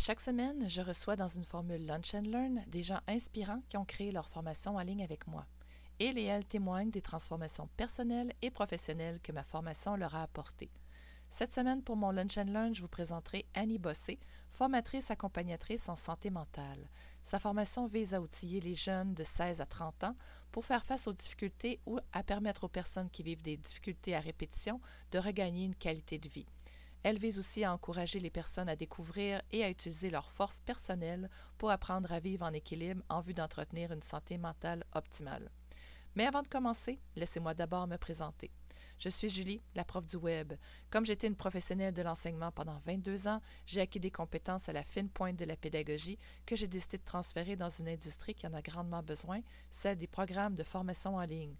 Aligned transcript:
chaque 0.00 0.20
semaine, 0.20 0.66
je 0.66 0.80
reçois 0.80 1.14
dans 1.14 1.28
une 1.28 1.44
formule 1.44 1.84
Lunch 1.84 2.14
and 2.14 2.22
Learn 2.22 2.64
des 2.68 2.82
gens 2.82 3.00
inspirants 3.06 3.60
qui 3.68 3.76
ont 3.76 3.84
créé 3.84 4.12
leur 4.12 4.30
formation 4.30 4.76
en 4.76 4.80
ligne 4.80 5.04
avec 5.04 5.26
moi. 5.26 5.44
Et 5.98 6.06
elles 6.24 6.46
témoignent 6.46 6.90
des 6.90 7.02
transformations 7.02 7.68
personnelles 7.76 8.32
et 8.40 8.50
professionnelles 8.50 9.20
que 9.22 9.30
ma 9.30 9.44
formation 9.44 9.96
leur 9.96 10.14
a 10.14 10.22
apportées. 10.22 10.70
Cette 11.28 11.52
semaine, 11.52 11.82
pour 11.82 11.96
mon 11.96 12.12
Lunch 12.12 12.38
and 12.38 12.44
Learn, 12.44 12.74
je 12.74 12.80
vous 12.80 12.88
présenterai 12.88 13.44
Annie 13.52 13.78
Bossé, 13.78 14.18
formatrice 14.54 15.10
accompagnatrice 15.10 15.86
en 15.90 15.96
santé 15.96 16.30
mentale. 16.30 16.88
Sa 17.22 17.38
formation 17.38 17.86
vise 17.86 18.14
à 18.14 18.22
outiller 18.22 18.60
les 18.60 18.74
jeunes 18.74 19.12
de 19.12 19.22
16 19.22 19.60
à 19.60 19.66
30 19.66 20.04
ans 20.04 20.16
pour 20.50 20.64
faire 20.64 20.86
face 20.86 21.08
aux 21.08 21.12
difficultés 21.12 21.78
ou 21.84 21.98
à 22.14 22.22
permettre 22.22 22.64
aux 22.64 22.68
personnes 22.68 23.10
qui 23.10 23.22
vivent 23.22 23.42
des 23.42 23.58
difficultés 23.58 24.16
à 24.16 24.20
répétition 24.20 24.80
de 25.12 25.18
regagner 25.18 25.66
une 25.66 25.76
qualité 25.76 26.18
de 26.18 26.28
vie. 26.30 26.46
Elle 27.02 27.18
vise 27.18 27.38
aussi 27.38 27.64
à 27.64 27.72
encourager 27.72 28.20
les 28.20 28.30
personnes 28.30 28.68
à 28.68 28.76
découvrir 28.76 29.40
et 29.50 29.64
à 29.64 29.70
utiliser 29.70 30.10
leurs 30.10 30.30
forces 30.30 30.60
personnelles 30.60 31.30
pour 31.56 31.70
apprendre 31.70 32.12
à 32.12 32.20
vivre 32.20 32.44
en 32.44 32.52
équilibre 32.52 33.02
en 33.08 33.20
vue 33.20 33.34
d'entretenir 33.34 33.92
une 33.92 34.02
santé 34.02 34.36
mentale 34.36 34.84
optimale. 34.94 35.50
Mais 36.16 36.26
avant 36.26 36.42
de 36.42 36.48
commencer, 36.48 36.98
laissez-moi 37.16 37.54
d'abord 37.54 37.86
me 37.86 37.96
présenter. 37.96 38.50
Je 38.98 39.08
suis 39.08 39.30
Julie, 39.30 39.62
la 39.74 39.84
prof 39.84 40.06
du 40.06 40.16
web. 40.16 40.52
Comme 40.90 41.06
j'étais 41.06 41.26
une 41.26 41.36
professionnelle 41.36 41.94
de 41.94 42.02
l'enseignement 42.02 42.50
pendant 42.50 42.82
22 42.84 43.28
ans, 43.28 43.40
j'ai 43.64 43.80
acquis 43.80 44.00
des 44.00 44.10
compétences 44.10 44.68
à 44.68 44.72
la 44.72 44.82
fine 44.82 45.08
pointe 45.08 45.36
de 45.36 45.44
la 45.44 45.56
pédagogie 45.56 46.18
que 46.44 46.56
j'ai 46.56 46.68
décidé 46.68 46.98
de 46.98 47.04
transférer 47.04 47.56
dans 47.56 47.70
une 47.70 47.88
industrie 47.88 48.34
qui 48.34 48.46
en 48.46 48.52
a 48.52 48.60
grandement 48.60 49.02
besoin, 49.02 49.40
celle 49.70 49.96
des 49.96 50.06
programmes 50.06 50.54
de 50.54 50.64
formation 50.64 51.16
en 51.16 51.24
ligne. 51.24 51.54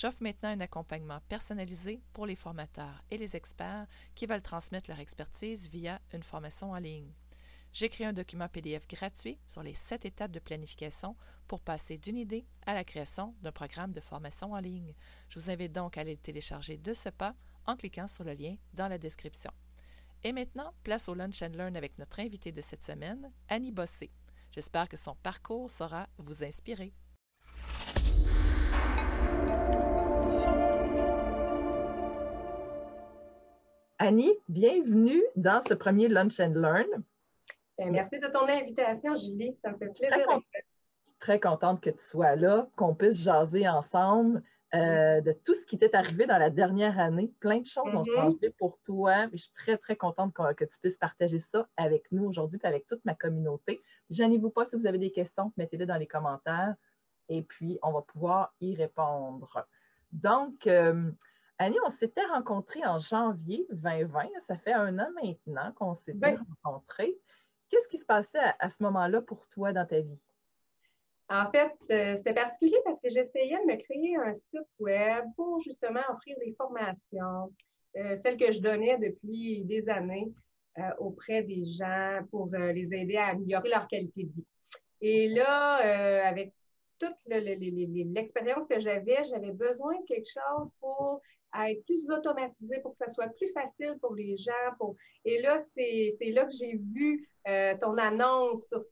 J'offre 0.00 0.22
maintenant 0.22 0.48
un 0.48 0.60
accompagnement 0.60 1.20
personnalisé 1.28 2.00
pour 2.14 2.24
les 2.24 2.34
formateurs 2.34 3.04
et 3.10 3.18
les 3.18 3.36
experts 3.36 3.86
qui 4.14 4.24
veulent 4.24 4.40
transmettre 4.40 4.88
leur 4.88 4.98
expertise 4.98 5.68
via 5.68 6.00
une 6.14 6.22
formation 6.22 6.70
en 6.70 6.78
ligne. 6.78 7.12
J'ai 7.74 7.90
créé 7.90 8.06
un 8.06 8.14
document 8.14 8.48
PDF 8.48 8.88
gratuit 8.88 9.36
sur 9.46 9.62
les 9.62 9.74
sept 9.74 10.06
étapes 10.06 10.30
de 10.30 10.38
planification 10.38 11.16
pour 11.46 11.60
passer 11.60 11.98
d'une 11.98 12.16
idée 12.16 12.46
à 12.64 12.72
la 12.72 12.82
création 12.82 13.34
d'un 13.42 13.52
programme 13.52 13.92
de 13.92 14.00
formation 14.00 14.52
en 14.52 14.58
ligne. 14.58 14.94
Je 15.28 15.38
vous 15.38 15.50
invite 15.50 15.72
donc 15.72 15.98
à 15.98 16.00
aller 16.00 16.12
le 16.12 16.18
télécharger 16.18 16.78
de 16.78 16.94
ce 16.94 17.10
pas 17.10 17.34
en 17.66 17.76
cliquant 17.76 18.08
sur 18.08 18.24
le 18.24 18.32
lien 18.32 18.56
dans 18.72 18.88
la 18.88 18.96
description. 18.96 19.52
Et 20.24 20.32
maintenant, 20.32 20.72
place 20.82 21.10
au 21.10 21.14
Lunch 21.14 21.42
and 21.42 21.52
Learn 21.52 21.76
avec 21.76 21.98
notre 21.98 22.20
invité 22.20 22.52
de 22.52 22.62
cette 22.62 22.84
semaine, 22.84 23.30
Annie 23.50 23.70
Bossé. 23.70 24.10
J'espère 24.50 24.88
que 24.88 24.96
son 24.96 25.14
parcours 25.16 25.70
saura 25.70 26.08
vous 26.16 26.42
inspirer. 26.42 26.94
Annie, 34.02 34.32
bienvenue 34.48 35.22
dans 35.36 35.60
ce 35.60 35.74
premier 35.74 36.08
Lunch 36.08 36.40
and 36.40 36.54
Learn. 36.54 36.86
Ben, 37.76 37.90
merci 37.90 38.18
de 38.18 38.28
ton 38.28 38.48
invitation, 38.48 39.14
Julie. 39.14 39.54
Ça 39.62 39.72
me 39.72 39.76
fait 39.76 39.88
plaisir. 39.88 40.08
Très, 40.10 40.24
contente, 40.24 40.44
très 41.18 41.40
contente 41.40 41.80
que 41.82 41.90
tu 41.90 42.02
sois 42.02 42.34
là, 42.34 42.66
qu'on 42.76 42.94
puisse 42.94 43.22
jaser 43.22 43.68
ensemble 43.68 44.42
euh, 44.72 45.20
de 45.20 45.32
tout 45.44 45.52
ce 45.52 45.66
qui 45.66 45.76
t'est 45.76 45.94
arrivé 45.94 46.24
dans 46.24 46.38
la 46.38 46.48
dernière 46.48 46.98
année. 46.98 47.30
Plein 47.40 47.58
de 47.58 47.66
choses 47.66 47.94
ont 47.94 48.04
mm-hmm. 48.04 48.14
changé 48.14 48.54
pour 48.58 48.78
toi. 48.86 49.26
Je 49.34 49.36
suis 49.36 49.52
très, 49.52 49.76
très 49.76 49.96
contente 49.96 50.32
que, 50.32 50.64
tu 50.64 50.78
puisses 50.80 50.96
partager 50.96 51.38
ça 51.38 51.68
avec 51.76 52.10
nous 52.10 52.24
aujourd'hui 52.24 52.58
et 52.64 52.66
avec 52.66 52.86
toute 52.86 53.04
ma 53.04 53.14
communauté. 53.14 53.82
Gênez-vous 54.08 54.48
pas 54.48 54.64
si 54.64 54.76
vous 54.76 54.86
avez 54.86 54.98
des 54.98 55.10
questions, 55.10 55.52
mettez-les 55.58 55.84
dans 55.84 55.98
les 55.98 56.06
commentaires 56.06 56.74
et 57.28 57.42
puis 57.42 57.78
on 57.82 57.92
va 57.92 58.00
pouvoir 58.00 58.54
y 58.62 58.74
répondre. 58.74 59.66
Donc, 60.10 60.66
euh, 60.66 61.10
Annie, 61.60 61.76
on 61.84 61.90
s'était 61.90 62.24
rencontrés 62.24 62.86
en 62.86 62.98
janvier 62.98 63.66
2020. 63.70 64.30
Ça 64.40 64.56
fait 64.56 64.72
un 64.72 64.98
an 64.98 65.08
maintenant 65.22 65.70
qu'on 65.72 65.94
s'était 65.94 66.38
rencontrés. 66.64 67.18
Qu'est-ce 67.68 67.86
qui 67.88 67.98
se 67.98 68.06
passait 68.06 68.40
à, 68.58 68.70
ce 68.70 68.82
moment-là 68.82 69.20
pour 69.20 69.46
toi 69.48 69.70
dans 69.70 69.84
ta 69.84 70.00
vie? 70.00 70.18
En 71.28 71.50
fait, 71.50 71.70
euh, 71.90 72.16
c'était 72.16 72.32
particulier 72.32 72.78
parce 72.86 72.98
que 72.98 73.10
j'essayais 73.10 73.58
de 73.58 73.72
me 73.72 73.76
créer 73.76 74.16
un 74.16 74.32
site 74.32 74.70
web 74.78 75.26
pour 75.36 75.60
justement 75.60 76.00
offrir 76.08 76.34
des 76.38 76.54
formations, 76.54 77.52
euh, 77.98 78.16
celles 78.16 78.38
que 78.38 78.52
je 78.52 78.60
donnais 78.60 78.96
depuis 78.96 79.62
des 79.64 79.86
années 79.90 80.32
euh, 80.78 80.90
auprès 80.98 81.42
des 81.42 81.66
gens 81.66 82.20
pour 82.30 82.48
les 82.52 82.88
aider 82.94 83.18
à 83.18 83.26
améliorer 83.26 83.68
leur 83.68 83.86
qualité 83.86 84.24
de 84.24 84.32
vie. 84.32 84.46
Et 85.02 85.28
là, 85.28 85.74
avec 86.26 86.54
toute 86.98 87.16
l'expérience 87.26 88.66
que 88.66 88.80
j'avais, 88.80 89.24
j'avais 89.24 89.52
besoin 89.52 89.94
de 90.00 90.06
quelque 90.06 90.28
chose 90.28 90.70
pour 90.80 91.20
être 91.68 91.84
plus 91.84 92.10
automatisé, 92.10 92.80
pour 92.80 92.92
que 92.92 93.04
ça 93.04 93.10
soit 93.10 93.28
plus 93.28 93.52
facile 93.52 93.96
pour 94.00 94.14
les 94.14 94.36
gens. 94.36 94.74
Pour... 94.78 94.96
Et 95.24 95.40
là, 95.42 95.62
c'est 95.74 96.16
là 96.32 96.44
que 96.44 96.52
j'ai 96.52 96.76
vu 96.76 97.28
euh, 97.48 97.74
ton 97.80 97.96
annonce 97.98 98.66
sur 98.68 98.84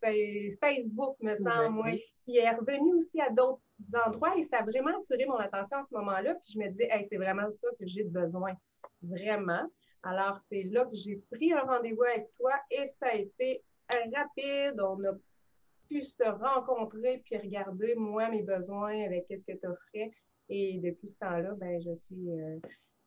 Facebook, 0.60 1.16
me 1.20 1.36
semble. 1.36 1.98
Puis 2.24 2.36
elle 2.36 2.44
est 2.44 2.50
revenu 2.50 2.94
aussi 2.94 3.20
à 3.20 3.30
d'autres 3.30 3.62
endroits 4.06 4.36
et 4.36 4.44
ça 4.44 4.58
a 4.58 4.62
vraiment 4.62 4.91
attiré 5.00 5.24
mon 5.26 5.36
attention 5.36 5.78
à 5.78 5.86
ce 5.88 5.94
moment-là. 5.94 6.34
Puis 6.34 6.52
je 6.54 6.58
me 6.58 6.69
dis, 6.69 6.82
hey, 6.82 7.06
c'est 7.08 7.16
vraiment 7.16 7.48
ça 7.50 7.69
que 7.78 7.86
j'ai 7.86 8.04
besoin. 8.04 8.52
Vraiment. 9.02 9.62
Alors, 10.02 10.38
c'est 10.48 10.64
là 10.64 10.84
que 10.84 10.94
j'ai 10.94 11.22
pris 11.30 11.52
un 11.52 11.62
rendez-vous 11.62 12.02
avec 12.02 12.26
toi 12.38 12.52
et 12.70 12.86
ça 12.86 13.06
a 13.06 13.14
été 13.14 13.62
rapide. 13.88 14.80
On 14.80 15.02
a 15.04 15.12
pu 15.88 16.04
se 16.04 16.22
rencontrer 16.22 17.22
puis 17.25 17.38
regarder, 17.38 17.94
moi, 17.94 18.28
mes 18.28 18.42
besoins 18.42 19.04
avec 19.04 19.26
qu'est-ce 19.26 19.44
que 19.44 19.58
tu 19.58 19.66
offrais. 19.66 20.10
Et 20.48 20.78
depuis 20.78 21.09
ce 21.09 21.19
temps-là, 21.19 21.54
ben, 21.54 21.81
je 21.81 21.94
suis. 21.94 22.31
Euh, 22.31 22.59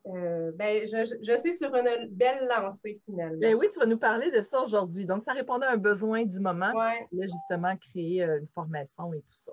euh, 0.08 0.52
ben, 0.56 0.88
je, 0.88 1.38
suis 1.38 1.54
sur 1.54 1.74
une 1.76 2.08
belle 2.10 2.48
lancée 2.48 3.00
finalement. 3.06 3.38
Ben 3.40 3.56
oui, 3.56 3.68
tu 3.72 3.80
vas 3.80 3.86
nous 3.86 4.00
parler 4.00 4.32
de 4.32 4.42
ça 4.42 4.62
aujourd'hui. 4.64 5.06
Donc, 5.06 5.24
ça 5.24 5.34
répondait 5.34 5.68
à 5.68 5.74
un 5.74 5.78
besoin 5.78 6.26
du 6.26 6.40
moment. 6.40 6.72
Ouais. 6.74 7.08
Là, 7.12 7.28
justement, 7.28 7.76
créer 7.78 8.24
euh, 8.24 8.40
une 8.40 8.48
formation 8.48 9.14
et 9.14 9.22
tout 9.22 9.38
ça. 9.46 9.52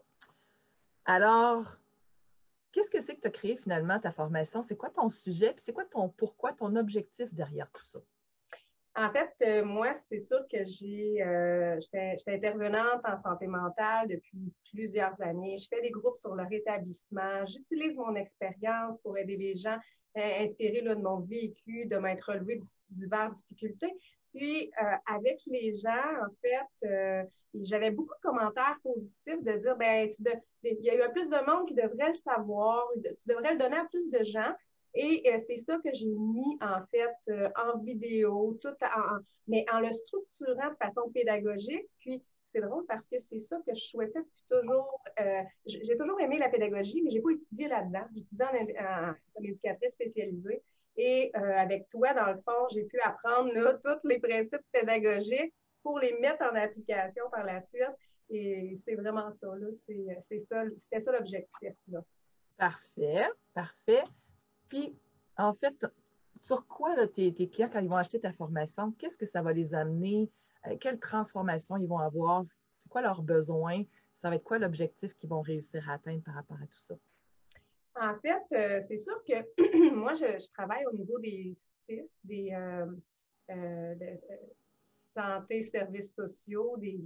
Alors, 1.04 1.64
qu'est-ce 2.72 2.90
que 2.90 3.00
c'est 3.00 3.16
que 3.16 3.20
tu 3.20 3.28
as 3.28 3.30
créé 3.30 3.56
finalement 3.56 3.98
ta 3.98 4.10
formation? 4.10 4.62
C'est 4.62 4.76
quoi 4.76 4.90
ton 4.90 5.10
sujet? 5.10 5.52
Puis 5.52 5.62
c'est 5.64 5.72
quoi 5.72 5.84
ton 5.84 6.08
pourquoi, 6.08 6.52
ton 6.52 6.76
objectif 6.76 7.32
derrière 7.34 7.70
tout 7.70 7.84
ça? 7.84 7.98
En 9.00 9.12
fait, 9.12 9.30
euh, 9.42 9.64
moi, 9.64 9.94
c'est 10.08 10.18
sûr 10.18 10.40
que 10.50 10.64
j'ai, 10.64 11.22
euh, 11.22 11.78
j'étais 11.80 12.16
intervenante 12.26 13.00
en 13.04 13.16
santé 13.22 13.46
mentale 13.46 14.08
depuis 14.08 14.52
plusieurs 14.72 15.14
années. 15.22 15.56
Je 15.56 15.68
fais 15.68 15.80
des 15.80 15.90
groupes 15.90 16.18
sur 16.18 16.34
le 16.34 16.42
rétablissement. 16.42 17.46
J'utilise 17.46 17.94
mon 17.94 18.16
expérience 18.16 18.98
pour 19.04 19.16
aider 19.16 19.36
les 19.36 19.54
gens 19.54 19.78
euh, 20.16 20.40
inspirés 20.40 20.82
de 20.82 20.96
mon 20.96 21.20
vécu, 21.20 21.86
de 21.86 21.96
m'être 21.96 22.32
relevé 22.32 22.60
diverses 22.90 23.36
difficultés. 23.36 23.94
Puis, 24.34 24.70
avec 25.06 25.40
les 25.46 25.78
gens, 25.78 26.04
en 26.26 26.30
fait, 26.42 27.22
j'avais 27.54 27.90
beaucoup 27.90 28.14
de 28.14 28.28
commentaires 28.28 28.78
positifs 28.82 29.42
de 29.42 29.52
dire, 29.58 29.76
ben, 29.76 30.10
il 30.64 30.84
y 30.84 30.90
a 30.90 30.96
eu 30.96 31.12
plus 31.12 31.28
de 31.28 31.46
monde 31.46 31.66
qui 31.66 31.74
devrait 31.74 32.08
le 32.08 32.14
savoir, 32.14 32.84
tu 32.94 33.10
devrais 33.26 33.52
le 33.52 33.58
donner 33.58 33.78
à 33.78 33.86
plus 33.86 34.10
de 34.10 34.24
gens. 34.24 34.52
Et 34.94 35.22
euh, 35.26 35.38
c'est 35.46 35.58
ça 35.58 35.76
que 35.84 35.92
j'ai 35.92 36.06
mis 36.06 36.58
en 36.60 36.84
fait 36.90 37.14
euh, 37.28 37.48
en 37.56 37.78
vidéo, 37.78 38.58
tout 38.62 38.74
en, 38.82 39.18
mais 39.46 39.64
en 39.72 39.80
le 39.80 39.92
structurant 39.92 40.70
de 40.70 40.76
façon 40.80 41.10
pédagogique. 41.12 41.86
Puis 41.98 42.22
c'est 42.46 42.60
drôle 42.60 42.84
parce 42.86 43.06
que 43.06 43.18
c'est 43.18 43.38
ça 43.38 43.58
que 43.66 43.74
je 43.74 43.84
souhaitais 43.84 44.20
depuis 44.20 44.44
toujours. 44.50 45.00
Euh, 45.20 45.42
j'ai 45.66 45.96
toujours 45.98 46.20
aimé 46.20 46.38
la 46.38 46.48
pédagogie, 46.48 47.02
mais 47.02 47.10
je 47.10 47.16
n'ai 47.16 47.22
pas 47.22 47.32
étudié 47.32 47.68
là-dedans. 47.68 48.06
J'étudiais 48.14 48.78
en, 48.80 49.12
comme 49.34 49.44
éducatrice 49.44 49.92
spécialisée. 49.92 50.62
Et 51.00 51.30
avec 51.34 51.88
toi, 51.90 52.12
dans 52.12 52.32
le 52.32 52.40
fond, 52.40 52.66
j'ai 52.72 52.82
pu 52.82 52.98
apprendre 53.00 53.52
là, 53.54 53.74
tous 53.84 54.08
les 54.08 54.18
principes 54.18 54.64
pédagogiques 54.72 55.54
pour 55.84 56.00
les 56.00 56.18
mettre 56.18 56.42
en 56.42 56.56
application 56.56 57.22
par 57.30 57.44
la 57.44 57.60
suite. 57.60 57.94
Et 58.30 58.74
c'est 58.84 58.96
vraiment 58.96 59.30
ça, 59.40 59.46
là. 59.46 59.66
C'est 60.28 60.40
ça, 60.40 60.64
c'était 60.76 61.00
ça 61.00 61.12
l'objectif. 61.12 61.72
Parfait, 62.56 63.28
parfait. 63.54 64.02
Puis, 64.68 64.94
en 65.36 65.54
fait, 65.54 65.86
sur 66.40 66.66
quoi 66.66 67.06
tes, 67.08 67.32
clients, 67.32 67.70
quand 67.72 67.80
ils 67.80 67.88
vont 67.88 67.96
acheter 67.96 68.20
ta 68.20 68.32
formation, 68.32 68.92
qu'est-ce 68.92 69.16
que 69.16 69.26
ça 69.26 69.42
va 69.42 69.52
les 69.52 69.74
amener? 69.74 70.30
Euh, 70.66 70.76
quelle 70.80 70.98
transformation 70.98 71.76
ils 71.76 71.86
vont 71.86 71.98
avoir? 71.98 72.44
C'est 72.82 72.88
quoi 72.88 73.02
leurs 73.02 73.22
besoins? 73.22 73.84
Ça 74.14 74.30
va 74.30 74.36
être 74.36 74.44
quoi 74.44 74.58
l'objectif 74.58 75.14
qu'ils 75.16 75.30
vont 75.30 75.40
réussir 75.40 75.88
à 75.88 75.94
atteindre 75.94 76.22
par 76.22 76.34
rapport 76.34 76.56
à 76.56 76.66
tout 76.66 76.80
ça? 76.80 76.94
En 78.00 78.14
fait, 78.20 78.42
euh, 78.52 78.82
c'est 78.88 78.98
sûr 78.98 79.22
que 79.24 79.94
moi, 79.94 80.14
je, 80.14 80.50
travaille 80.52 80.84
au 80.86 80.92
niveau 80.92 81.18
des 81.18 81.56
SIS, 81.88 82.08
des 82.24 82.52
euh, 82.52 84.06
santé, 85.16 85.62
services 85.62 86.14
sociaux, 86.14 86.76
des, 86.78 87.00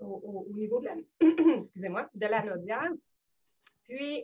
au, 0.00 0.46
niveau 0.54 0.80
de 0.80 0.86
la, 0.86 0.96
excusez-moi, 1.58 2.10
de. 2.14 2.26
Puis, 3.84 4.22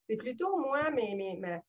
c'est 0.00 0.16
plutôt 0.16 0.58
moi, 0.58 0.90
mes, 0.90 1.14
mes, 1.14 1.60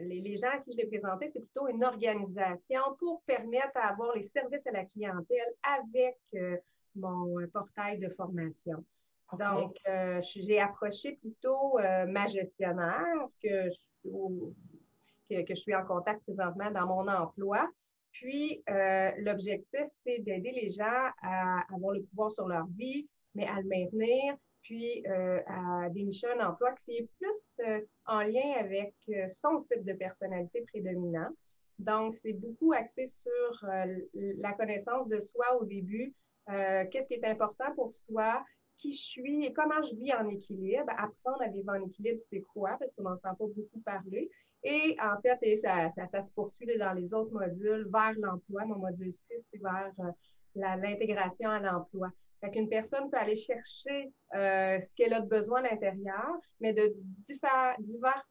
les, 0.00 0.36
gens 0.36 0.48
à 0.48 0.58
qui 0.58 0.72
je 0.72 0.78
l'ai 0.78 0.86
présenté, 0.86 1.28
c'est 1.28 1.40
plutôt 1.40 1.68
une 1.68 1.84
organisation 1.84 2.80
pour 2.98 3.22
permettre 3.22 3.72
d'avoir 3.74 4.14
les 4.16 4.22
services 4.22 4.66
à 4.66 4.72
la 4.72 4.84
clientèle 4.84 5.52
avec 5.62 6.18
euh, 6.34 6.56
mon 6.96 7.46
portail 7.52 7.98
de 7.98 8.08
formation. 8.10 8.84
Donc, 9.38 9.76
euh, 9.88 10.20
j'ai 10.22 10.60
approché 10.60 11.12
plutôt 11.12 11.78
euh, 11.78 12.06
ma 12.06 12.26
gestionnaire 12.26 13.28
que 13.42 13.70
je, 13.70 15.42
que, 15.42 15.44
je 15.48 15.54
suis 15.54 15.74
en 15.74 15.86
contact 15.86 16.22
présentement 16.24 16.70
dans 16.70 16.86
mon 16.86 17.08
emploi 17.08 17.66
Puis, 18.12 18.62
euh, 18.68 19.10
l'objectif, 19.18 19.86
c'est 20.04 20.18
d'aider 20.18 20.52
les 20.52 20.68
gens 20.68 21.08
à 21.22 21.64
avoir 21.74 21.94
le 21.94 22.02
pouvoir 22.02 22.30
sur 22.32 22.46
leur 22.46 22.66
vie, 22.76 23.08
mais 23.34 23.46
à 23.46 23.60
le 23.60 23.68
maintenir, 23.68 24.36
puis 24.62 25.04
euh, 25.06 25.40
à 25.46 25.88
dénicher 25.90 26.28
un 26.28 26.48
emploi 26.48 26.72
qui 26.72 26.92
est 26.96 27.08
plus 27.18 27.66
euh, 27.66 27.80
en 28.06 28.20
lien 28.20 28.54
avec 28.58 28.94
son 29.28 29.62
type 29.62 29.84
de 29.84 29.92
personnalité 29.92 30.64
prédominant. 30.72 31.28
Donc, 31.78 32.14
c'est 32.14 32.34
beaucoup 32.34 32.72
axé 32.72 33.06
sur 33.06 33.66
la 34.14 34.52
connaissance 34.52 35.08
de 35.08 35.18
soi 35.20 35.56
au 35.60 35.64
début, 35.64 36.14
qu'est-ce 36.46 37.08
qui 37.08 37.14
est 37.14 37.24
important 37.24 37.74
pour 37.74 37.92
soi, 37.92 38.44
qui 38.76 38.92
je 38.92 39.02
suis 39.02 39.44
et 39.46 39.52
comment 39.52 39.82
je 39.82 39.94
vis 39.96 40.12
en 40.12 40.28
équilibre. 40.28 40.90
Apprendre 40.90 41.42
à 41.42 41.48
vivre 41.48 41.70
en 41.70 41.84
équilibre, 41.86 42.20
c'est 42.30 42.40
quoi? 42.40 42.76
Parce 42.78 42.92
qu'on 42.92 43.04
n'entend 43.04 43.34
pas 43.34 43.46
beaucoup 43.46 43.80
parler. 43.84 44.30
Et 44.64 44.96
en 45.00 45.20
fait, 45.20 45.56
ça, 45.56 45.90
ça, 45.96 46.22
se 46.22 46.30
poursuit 46.34 46.78
dans 46.78 46.92
les 46.92 47.12
autres 47.12 47.32
modules 47.32 47.88
vers 47.92 48.14
l'emploi. 48.18 48.64
Mon 48.64 48.78
module 48.78 49.12
6, 49.12 49.18
c'est 49.50 49.60
vers 49.60 49.92
euh, 50.00 50.10
l'intégration 50.54 51.50
à 51.50 51.58
l'emploi. 51.58 52.10
Fait 52.42 52.50
qu'une 52.50 52.68
personne 52.68 53.10
peut 53.10 53.16
aller 53.16 53.36
chercher 53.36 54.12
euh, 54.34 54.80
ce 54.80 54.92
qu'elle 54.94 55.14
a 55.14 55.20
de 55.20 55.28
besoin 55.28 55.62
à 55.64 55.70
l'intérieur, 55.70 56.36
mais 56.60 56.72
de 56.72 56.92
divers, 57.26 57.76
divers, 57.78 58.28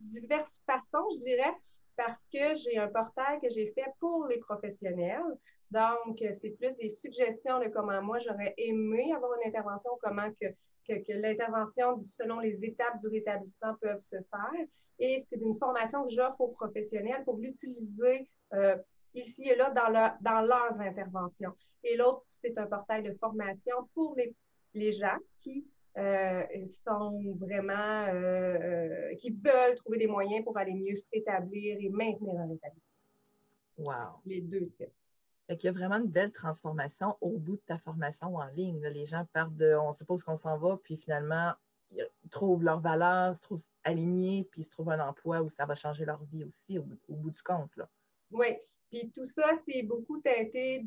diverses 0.00 0.62
façons, 0.66 1.08
je 1.14 1.20
dirais, 1.20 1.52
parce 1.96 2.20
que 2.32 2.54
j'ai 2.56 2.78
un 2.78 2.88
portail 2.88 3.40
que 3.40 3.48
j'ai 3.48 3.72
fait 3.72 3.90
pour 4.00 4.26
les 4.26 4.38
professionnels. 4.38 5.22
Donc, 5.70 6.22
c'est 6.34 6.50
plus 6.50 6.72
des 6.76 6.90
suggestions 6.90 7.58
de 7.58 7.68
comment 7.68 8.00
moi 8.02 8.18
j'aurais 8.20 8.54
aimé 8.58 9.12
avoir 9.14 9.32
une 9.40 9.48
intervention, 9.48 9.90
comment 10.02 10.30
que 10.38 11.12
l'intervention 11.12 12.04
selon 12.10 12.38
les 12.38 12.64
étapes 12.64 13.00
du 13.00 13.08
rétablissement 13.08 13.74
peuvent 13.80 14.00
se 14.00 14.16
faire 14.16 14.66
et 14.98 15.18
c'est 15.18 15.36
une 15.36 15.58
formation 15.58 16.04
que 16.04 16.12
j'offre 16.12 16.40
aux 16.40 16.48
professionnels 16.48 17.22
pour 17.24 17.38
l'utiliser 17.38 18.28
euh, 18.54 18.76
ici 19.16 19.48
et 19.48 19.56
là 19.56 19.70
dans, 19.70 20.16
dans 20.20 20.40
leurs 20.42 20.80
interventions. 20.80 21.52
Et 21.84 21.96
l'autre, 21.96 22.24
c'est 22.28 22.56
un 22.58 22.66
portail 22.66 23.02
de 23.02 23.12
formation 23.20 23.88
pour 23.94 24.14
les, 24.16 24.34
les 24.74 24.92
gens 24.92 25.16
qui 25.40 25.66
euh, 25.96 26.42
sont 26.84 27.22
vraiment, 27.38 28.06
euh, 28.08 29.14
qui 29.16 29.30
veulent 29.30 29.76
trouver 29.76 29.98
des 29.98 30.06
moyens 30.06 30.44
pour 30.44 30.58
aller 30.58 30.74
mieux 30.74 30.96
s'établir 30.96 31.78
et 31.80 31.88
maintenir 31.88 32.34
dans 32.34 32.44
l'établissement. 32.44 32.92
Wow. 33.78 34.20
Les 34.24 34.40
deux 34.40 34.66
types. 34.76 34.92
Il 35.48 35.62
y 35.62 35.68
a 35.68 35.72
vraiment 35.72 35.96
une 35.96 36.10
belle 36.10 36.32
transformation 36.32 37.16
au 37.20 37.38
bout 37.38 37.56
de 37.56 37.62
ta 37.66 37.78
formation 37.78 38.34
en 38.34 38.46
ligne. 38.48 38.84
Les 38.88 39.06
gens 39.06 39.24
partent 39.32 39.56
de 39.56 39.74
on 39.74 39.92
suppose 39.92 40.22
qu'on 40.24 40.36
s'en 40.36 40.58
va, 40.58 40.76
puis 40.82 40.96
finalement, 40.96 41.52
ils 41.92 42.30
trouvent 42.30 42.64
leur 42.64 42.80
valeur, 42.80 43.34
se 43.34 43.40
trouvent 43.40 43.64
alignés, 43.84 44.46
puis 44.50 44.62
ils 44.62 44.64
se 44.64 44.70
trouvent 44.70 44.90
un 44.90 45.00
emploi 45.00 45.40
où 45.40 45.48
ça 45.48 45.64
va 45.64 45.74
changer 45.74 46.04
leur 46.04 46.22
vie 46.24 46.44
aussi 46.44 46.78
au, 46.78 46.84
bout 47.08 47.30
du 47.30 47.42
compte. 47.42 47.74
Là. 47.76 47.88
Oui, 48.32 48.48
puis 48.90 49.10
tout 49.14 49.26
ça, 49.26 49.50
c'est 49.66 49.82
beaucoup 49.82 50.18
teinté 50.20 50.80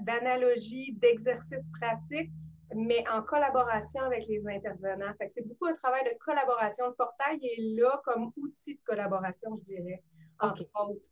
d'analogies, 0.00 0.92
de, 0.92 1.00
d'exercices 1.00 1.68
pratiques, 1.80 2.30
mais 2.74 3.04
en 3.08 3.22
collaboration 3.22 4.00
avec 4.02 4.26
les 4.26 4.46
intervenants. 4.46 5.12
c'est 5.18 5.46
beaucoup 5.46 5.66
un 5.66 5.74
travail 5.74 6.04
de 6.04 6.16
collaboration. 6.18 6.86
Le 6.86 6.94
portail 6.94 7.38
est 7.42 7.76
là 7.76 8.00
comme 8.04 8.32
outil 8.36 8.74
de 8.74 8.80
collaboration, 8.84 9.56
je 9.56 9.64
dirais, 9.64 10.02
entre 10.40 10.68
autres. 10.74 11.02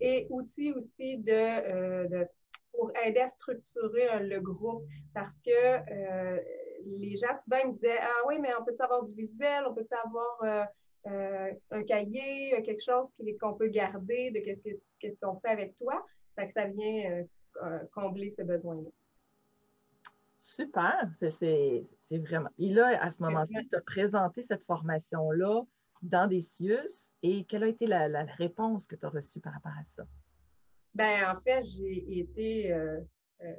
Et 0.00 0.26
outil 0.30 0.72
aussi 0.72 1.18
de, 1.18 1.32
euh, 1.32 2.24
pour 2.72 2.90
aider 3.04 3.20
à 3.20 3.28
structurer 3.28 4.20
le 4.20 4.40
groupe 4.40 4.84
parce 5.14 5.36
que 5.38 5.50
euh, 5.50 6.40
les 6.86 7.16
gens 7.16 7.36
souvent 7.44 7.68
me 7.68 7.72
disaient 7.72 7.98
Ah 8.00 8.26
oui, 8.26 8.38
mais 8.40 8.50
on 8.58 8.64
peut 8.64 8.76
avoir 8.78 9.04
du 9.04 9.14
visuel, 9.14 9.64
on 9.68 9.74
peut 9.74 9.86
avoir 10.04 10.68
euh, 11.06 11.10
euh, 11.10 11.52
un 11.70 11.82
cahier, 11.84 12.54
euh, 12.54 12.62
quelque 12.62 12.82
chose 12.82 13.08
qu'on 13.40 13.54
peut 13.54 13.68
garder 13.68 14.30
de 14.30 14.40
qu'est-ce 14.40 15.18
qu'on 15.20 15.38
fait 15.40 15.48
avec 15.48 15.76
toi. 15.78 16.04
Fait 16.38 16.46
que 16.46 16.52
ça 16.52 16.66
vient 16.66 17.24
combler 17.92 18.30
ce 18.30 18.42
besoin-là. 18.42 18.88
Super, 20.38 21.10
c'est 21.30 21.86
vraiment. 22.10 22.50
Et 22.58 22.72
là, 22.72 23.02
à 23.02 23.10
ce 23.10 23.22
moment-ci, 23.22 23.54
tu 23.68 23.76
as 23.76 23.80
présenté 23.80 24.42
cette 24.42 24.64
formation-là 24.64 25.62
dans 26.02 26.26
des 26.26 26.42
CIUS 26.42 27.12
et 27.22 27.44
quelle 27.44 27.64
a 27.64 27.68
été 27.68 27.86
la, 27.86 28.24
réponse 28.36 28.86
que 28.86 28.96
tu 28.96 29.04
as 29.04 29.10
reçue 29.10 29.40
par 29.40 29.52
rapport 29.52 29.72
à 29.72 29.84
ça? 29.84 30.04
Ben, 30.94 31.30
en 31.30 31.40
fait, 31.40 31.62
j'ai 31.62 32.20
été 32.20 32.74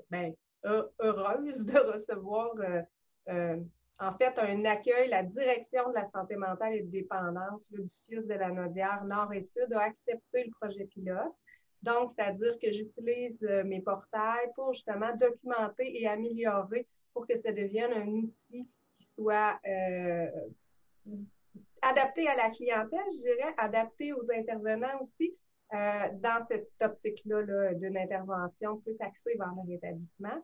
ben, 0.09 0.33
heureuse 0.63 1.65
de 1.65 1.77
recevoir 1.93 2.55
euh, 3.29 3.57
en 4.01 4.13
fait, 4.17 4.33
un 4.39 4.65
accueil, 4.65 5.09
la 5.09 5.21
direction 5.21 5.89
de 5.89 5.93
la 5.93 6.09
santé 6.09 6.35
mentale 6.35 6.73
et 6.73 6.81
de 6.81 6.89
dépendance 6.89 7.69
du 7.69 7.87
CIUS 7.87 8.25
de 8.25 8.33
la 8.33 8.49
Nodière 8.49 9.03
Nord 9.05 9.31
et 9.31 9.43
Sud 9.43 9.71
a 9.73 9.81
accepté 9.81 10.43
le 10.43 10.51
projet 10.59 10.85
pilote. 10.85 11.35
Donc, 11.83 12.09
c'est-à-dire 12.11 12.57
que 12.59 12.71
j'utilise 12.71 13.41
euh, 13.43 13.63
mes 13.63 13.81
portails 13.81 14.49
pour 14.55 14.73
justement 14.73 15.15
documenter 15.17 16.01
et 16.01 16.07
améliorer 16.07 16.87
pour 17.13 17.27
que 17.27 17.37
ça 17.37 17.51
devienne 17.51 17.93
un 17.93 18.07
outil 18.07 18.67
qui 18.97 19.05
soit 19.15 19.59
euh, 19.67 20.27
adapté 21.83 22.27
à 22.27 22.35
la 22.35 22.49
clientèle, 22.49 22.99
je 23.15 23.21
dirais, 23.21 23.53
adapté 23.57 24.13
aux 24.13 24.25
intervenants 24.31 24.99
aussi, 24.99 25.35
dans 25.71 26.45
cette 26.49 26.69
optique-là 26.81 27.43
-là, 27.43 27.73
d'une 27.75 27.97
intervention 27.97 28.77
plus 28.81 28.99
axée 28.99 29.37
vers 29.37 29.53
le 29.55 29.71
rétablissement. 29.71 30.41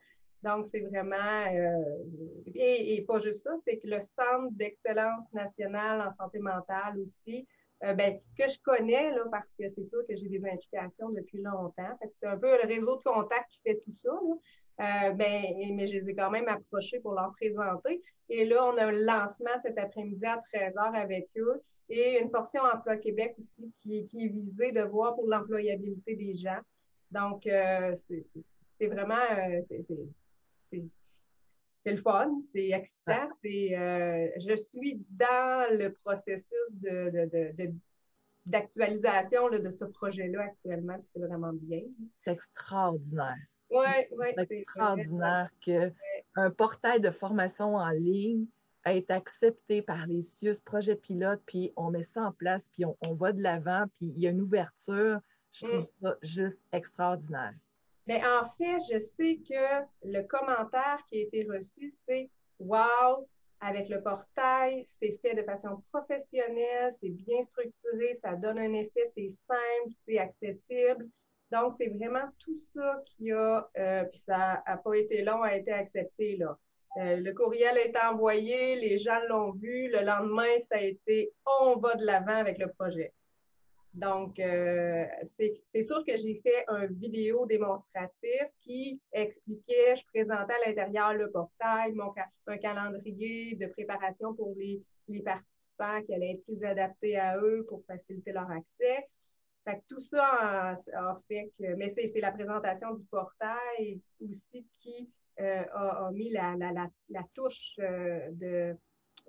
Donc, 0.48 0.68
c'est 0.72 0.80
vraiment, 0.80 1.46
euh, 1.52 2.54
et, 2.56 3.04
pas 3.06 3.20
juste 3.20 3.44
ça, 3.44 3.52
c'est 3.66 3.80
que 3.80 3.88
le 3.88 4.00
Centre 4.00 4.50
d'excellence 4.52 5.26
nationale 5.34 6.02
en 6.02 6.12
santé 6.12 6.40
mentale 6.40 6.98
aussi, 7.00 7.46
euh, 7.84 7.94
ben, 7.94 8.18
que 8.38 8.48
je 8.48 8.58
connais, 8.64 9.12
là, 9.12 9.24
parce 9.30 9.50
que 9.60 9.68
c'est 9.68 9.84
sûr 9.84 10.00
que 10.08 10.16
j'ai 10.16 10.30
des 10.30 10.42
implications 10.46 11.10
depuis 11.10 11.42
longtemps. 11.42 12.00
C'est 12.02 12.28
un 12.28 12.38
peu 12.38 12.48
le 12.48 12.66
réseau 12.66 12.96
de 12.96 13.04
contacts 13.04 13.52
qui 13.52 13.60
fait 13.62 13.82
tout 13.84 13.94
ça. 13.98 14.12
Euh, 14.80 15.12
ben, 15.12 15.44
mais 15.74 15.88
je 15.88 16.00
les 16.00 16.10
ai 16.12 16.16
quand 16.16 16.32
même 16.32 16.48
approchés 16.48 17.00
pour 17.02 17.14
leur 17.14 17.34
présenter. 17.34 18.02
Et 18.30 18.46
là, 18.46 18.66
on 18.66 18.78
a 18.78 18.86
un 18.86 18.92
lancement 18.92 19.60
cet 19.62 19.78
après-midi 19.78 20.26
à 20.26 20.42
13h 20.54 20.96
avec 20.96 21.28
eux 21.36 21.62
et 21.90 22.20
une 22.22 22.32
portion 22.32 22.62
Emploi 22.62 22.96
Québec 22.98 23.36
aussi 23.38 23.74
qui, 23.82 24.08
qui 24.08 24.26
est 24.26 24.30
visée 24.30 24.72
de 24.72 24.82
voir 24.82 25.16
pour 25.16 25.28
l'employabilité 25.28 26.16
des 26.16 26.34
gens. 26.36 26.60
Donc, 27.12 27.44
c'est 28.78 28.88
vraiment, 28.88 29.16
c'est 29.68 29.82
le 31.92 31.98
fun, 31.98 32.40
c'est 32.54 32.70
excitant. 32.70 33.30
Euh, 33.46 34.28
je 34.38 34.56
suis 34.56 35.06
dans 35.10 35.68
le 35.72 35.94
processus 35.94 36.52
d'actualisation 38.46 39.50
de, 39.50 39.58
de, 39.58 39.72
ce 39.72 39.86
projet-là 39.86 40.42
actuellement, 40.44 40.98
c'est 41.14 41.20
vraiment 41.20 41.54
bien. 41.54 41.82
C'est 42.24 42.32
extraordinaire. 42.32 43.38
Oui, 43.70 43.86
oui. 44.12 44.28
C'est 44.38 44.52
extraordinaire 44.52 45.50
qu'un 45.62 46.52
portail 46.52 47.02
de 47.02 47.12
formation 47.12 47.76
en 47.76 47.90
ligne 47.90 48.46
ait 48.86 49.00
été 49.00 49.14
accepté 49.14 49.82
par 49.82 50.08
les 50.08 50.24
CIUS 50.24 50.62
Projet 50.64 50.96
Pilote, 50.96 51.42
puis 51.46 51.74
on 51.76 51.92
met 51.92 52.04
ça 52.04 52.24
en 52.24 52.32
place, 52.32 52.66
puis 52.72 52.86
on, 52.86 53.14
va 53.16 53.34
de 53.34 53.42
l'avant, 53.42 53.86
puis 53.98 54.08
il 54.16 54.20
y 54.20 54.28
a 54.28 54.30
une 54.30 54.42
ouverture. 54.42 55.20
Je 55.52 55.66
trouve 55.66 55.82
mm. 55.82 55.88
ça 56.02 56.18
juste 56.22 56.60
extraordinaire. 56.72 57.54
Mais 58.08 58.22
en 58.26 58.46
fait, 58.58 58.78
je 58.92 58.98
sais 59.00 59.40
que 59.48 59.86
le 60.04 60.22
commentaire 60.24 61.04
qui 61.10 61.18
a 61.18 61.22
été 61.24 61.44
reçu, 61.44 61.92
c'est 62.08 62.30
Wow, 62.60 63.28
avec 63.60 63.90
le 63.90 64.02
portail, 64.02 64.84
c'est 65.00 65.20
fait 65.22 65.36
de 65.36 65.44
façon 65.44 65.84
professionnelle, 65.92 66.92
c'est 67.00 67.10
bien 67.10 67.42
structuré, 67.42 68.16
ça 68.16 68.36
donne 68.36 68.58
un 68.58 68.74
effet, 68.74 69.12
c'est 69.16 69.30
simple, 69.30 69.94
c'est 70.08 70.18
accessible. 70.18 71.08
Donc, 71.52 71.76
c'est 71.78 71.88
vraiment 71.88 72.28
tout 72.40 72.58
ça 72.74 73.02
qui 73.06 73.32
a, 73.32 73.70
euh, 73.78 74.04
puis 74.06 74.20
ça 74.20 74.64
n'a 74.66 74.78
pas 74.78 74.94
été 74.96 75.24
long 75.24 75.44
à 75.44 75.52
être 75.52 75.70
accepté. 75.70 76.38
Là. 76.38 76.58
Euh, 76.98 77.18
le 77.18 77.34
courriel 77.34 77.78
a 77.78 77.86
été 77.86 78.00
envoyé, 78.00 78.76
les 78.76 78.98
gens 78.98 79.20
l'ont 79.30 79.52
vu. 79.52 79.90
Le 79.90 80.04
lendemain, 80.04 80.58
ça 80.70 80.78
a 80.78 80.82
été 80.82 81.32
on 81.62 81.78
va 81.78 81.96
de 81.96 82.06
l'avant 82.06 82.36
avec 82.38 82.58
le 82.58 82.72
projet. 82.74 83.14
Donc, 83.98 84.40
euh, 84.40 85.06
c'est 85.40 85.84
sûr 85.84 86.06
que 86.06 86.16
j'ai 86.18 86.40
fait 86.44 86.66
un 86.68 86.86
vidéo 86.86 87.48
démonstratif 87.48 88.44
qui 88.60 89.02
expliquait, 89.12 89.96
je 89.96 90.06
présentais 90.06 90.54
à 90.54 90.68
l'intérieur 90.68 91.16
le 91.16 91.32
portail, 91.32 91.94
mon, 91.94 92.14
un 92.46 92.58
calendrier 92.60 93.56
de 93.56 93.66
préparation 93.66 94.36
pour 94.36 94.54
les, 94.56 94.84
les, 95.08 95.24
participants 95.24 96.04
qui 96.06 96.14
allaient 96.14 96.34
être 96.34 96.46
plus 96.46 96.64
adaptés 96.64 97.18
à 97.18 97.40
eux 97.40 97.66
pour 97.68 97.84
faciliter 97.88 98.34
leur 98.34 98.52
accès. 98.52 99.08
Fait 99.66 99.78
que 99.80 99.84
tout 99.90 100.00
ça 100.00 100.28
a, 100.28 101.20
fait 101.28 101.52
que, 101.58 101.74
mais 101.74 101.90
c'est 101.90 102.22
la 102.22 102.32
présentation 102.32 102.94
du 102.94 103.04
portail 103.06 104.00
aussi 104.22 104.68
qui 104.78 105.10
euh, 105.40 105.64
a, 105.74 106.12
mis 106.14 106.30
la, 106.30 106.56
la, 106.56 106.88
la, 107.10 107.24
touche 107.34 107.80
euh, 107.80 108.30
de, 108.32 108.78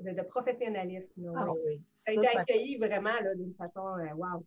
de, 0.00 0.22
professionnalisme. 0.24 1.32
Ah 1.34 1.46
ça, 1.94 2.10
a 2.10 2.14
été 2.14 2.28
accueilli 2.36 2.76
vraiment 2.76 3.16
d'une 3.34 3.54
façon 3.54 3.80
wow. 4.14 4.44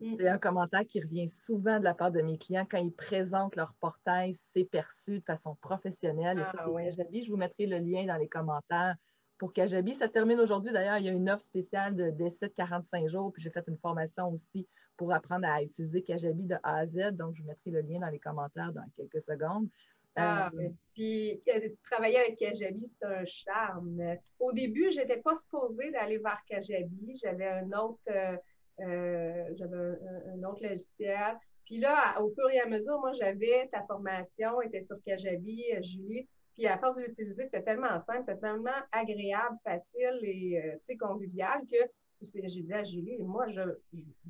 Mm. 0.00 0.14
C'est 0.16 0.28
un 0.28 0.38
commentaire 0.38 0.86
qui 0.86 1.00
revient 1.00 1.28
souvent 1.28 1.78
de 1.78 1.84
la 1.84 1.94
part 1.94 2.12
de 2.12 2.20
mes 2.20 2.38
clients 2.38 2.66
quand 2.70 2.78
ils 2.78 2.92
présentent 2.92 3.56
leur 3.56 3.74
portail, 3.80 4.34
c'est 4.52 4.64
perçu 4.64 5.18
de 5.18 5.24
façon 5.24 5.56
professionnelle. 5.60 6.38
et 6.38 6.44
ça, 6.44 6.52
ah, 6.58 6.66
Je 6.66 7.30
vous 7.30 7.36
mettrai 7.36 7.66
le 7.66 7.78
lien 7.78 8.06
dans 8.06 8.16
les 8.16 8.28
commentaires 8.28 8.94
pour 9.38 9.52
Kajabi. 9.52 9.94
Ça 9.94 10.08
termine 10.08 10.40
aujourd'hui. 10.40 10.72
D'ailleurs, 10.72 10.98
il 10.98 11.04
y 11.04 11.08
a 11.08 11.12
une 11.12 11.30
offre 11.30 11.44
spéciale 11.44 11.94
d'essai 12.16 12.48
de, 12.48 12.52
45 12.52 13.08
jours. 13.08 13.32
Puis 13.32 13.42
j'ai 13.42 13.50
fait 13.50 13.64
une 13.68 13.78
formation 13.78 14.28
aussi 14.30 14.66
pour 14.96 15.12
apprendre 15.12 15.46
à 15.46 15.62
utiliser 15.62 16.02
Kajabi 16.02 16.44
de 16.44 16.56
A 16.62 16.78
à 16.78 16.86
Z. 16.86 17.12
Donc, 17.12 17.34
je 17.36 17.42
mettrai 17.42 17.70
le 17.70 17.80
lien 17.80 18.00
dans 18.00 18.08
les 18.08 18.18
commentaires 18.18 18.72
dans 18.72 18.84
quelques 18.96 19.22
secondes. 19.24 19.68
Ah, 20.16 20.50
euh, 20.54 20.68
puis 20.94 21.40
euh, 21.48 21.68
travailler 21.84 22.18
avec 22.18 22.38
Kajabi, 22.38 22.90
c'est 22.98 23.06
un 23.06 23.24
charme. 23.24 24.16
Au 24.40 24.52
début, 24.52 24.90
je 24.90 24.98
n'étais 24.98 25.18
pas 25.18 25.36
supposée 25.36 25.92
d'aller 25.92 26.18
vers 26.18 26.42
Kajabi. 26.48 27.16
J'avais 27.22 27.46
un 27.46 27.70
autre, 27.78 28.00
euh, 28.10 28.36
j'avais 28.78 29.98
un, 30.34 30.42
autre 30.44 30.62
logiciel. 30.62 31.36
Puis 31.64 31.78
là, 31.78 32.20
au 32.20 32.30
fur 32.30 32.48
et 32.50 32.60
à 32.60 32.66
mesure, 32.66 32.98
moi, 33.00 33.12
j'avais 33.12 33.68
ta 33.72 33.82
formation, 33.82 34.62
était 34.62 34.84
sur 34.84 34.96
Kajabi, 35.04 35.64
Julie. 35.82 36.28
Puis 36.54 36.66
à 36.66 36.78
force 36.78 36.96
de 36.96 37.02
l'utiliser, 37.02 37.44
c'était 37.44 37.62
tellement 37.62 38.00
simple, 38.00 38.24
c'était 38.26 38.40
tellement 38.40 38.70
agréable, 38.90 39.56
facile 39.62 40.18
et 40.22 40.96
convivial 40.98 41.60
que 41.70 41.88
j'ai 42.20 42.62
dit 42.62 42.72
à 42.72 42.84
Julie, 42.84 43.18
moi, 43.18 43.46
je, 43.48 43.60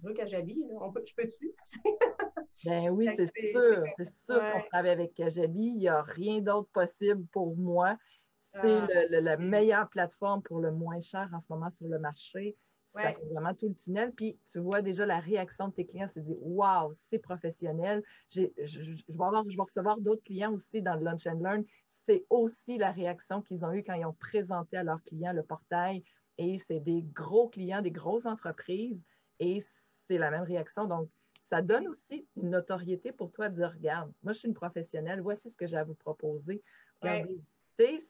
veux 0.03 0.15
Kajabi, 0.15 0.57
on 0.81 0.93
peut, 0.93 1.03
je 1.07 1.15
peux-tu? 1.15 1.55
ben 2.65 2.91
oui, 2.91 3.09
c'est 3.17 3.51
sûr. 3.51 3.85
C'est 3.97 4.19
sûr 4.19 4.41
qu'on 4.41 4.63
travaille 4.69 4.91
avec 4.91 5.15
Kajabi. 5.15 5.73
Il 5.75 5.79
n'y 5.79 5.89
a 5.89 6.03
rien 6.03 6.41
d'autre 6.41 6.69
possible 6.73 7.27
pour 7.33 7.57
moi. 7.57 7.97
C'est 8.41 8.61
ah. 8.63 9.07
la 9.11 9.37
meilleure 9.37 9.89
plateforme 9.91 10.43
pour 10.43 10.61
le 10.61 10.73
moins 10.73 11.01
cher 11.01 11.29
en 11.35 11.41
ce 11.41 11.47
moment 11.51 11.71
sur 11.71 11.87
le 11.87 11.99
marché. 11.99 12.57
Ça 12.89 13.13
fait 13.13 13.25
vraiment 13.33 13.55
tout 13.55 13.69
le 13.69 13.75
tunnel. 13.75 14.13
Puis 14.13 14.39
tu 14.51 14.59
vois 14.59 14.83
déjà 14.83 15.05
la 15.05 15.21
réaction 15.21 15.69
de 15.69 15.75
tes 15.75 15.87
clients, 15.87 16.09
c'est 16.13 16.23
dire 16.23 16.37
Waouh, 16.41 16.95
c'est 17.11 17.19
professionnel. 17.19 18.03
Je, 18.31 18.43
je, 18.65 18.81
vais 18.81 19.25
avoir, 19.25 19.45
je 19.49 19.57
vais 19.57 19.63
recevoir 19.63 19.99
d'autres 20.01 20.25
clients 20.25 20.55
aussi 20.55 20.81
dans 20.83 20.95
le 20.95 21.05
Lunch 21.05 21.27
and 21.27 21.41
Learn. 21.41 21.65
C'est 21.91 22.25
aussi 22.31 22.79
la 22.79 22.91
réaction 22.91 23.43
qu'ils 23.43 23.65
ont 23.65 23.73
eue 23.73 23.85
quand 23.85 23.95
ils 23.95 24.07
ont 24.07 24.15
présenté 24.15 24.79
à 24.79 24.83
leurs 24.83 25.03
clients 25.05 25.33
le 25.33 25.43
portail 25.43 26.03
et 26.39 26.59
c'est 26.59 26.81
des 26.81 27.03
gros 27.03 27.49
clients, 27.49 27.83
des 27.83 27.91
grosses 27.91 28.27
entreprises 28.27 29.05
et 29.41 29.61
c'est 30.07 30.19
la 30.19 30.31
même 30.31 30.45
réaction. 30.45 30.87
Donc, 30.87 31.09
ça 31.51 31.63
donne 31.63 31.89
aussi 31.89 32.27
une 32.37 32.51
notoriété 32.51 33.13
pour 33.13 33.33
toi 33.33 33.49
de 33.49 33.57
dire, 33.57 33.73
regarde, 33.73 34.13
moi, 34.23 34.33
je 34.33 34.39
suis 34.39 34.49
une 34.49 34.55
professionnelle, 34.55 35.21
voici 35.21 35.51
ce 35.51 35.57
que 35.57 35.67
j'ai 35.67 35.77
à 35.77 35.85
vous 35.85 35.95
proposer. 35.95 36.63
Regardez, 37.03 37.41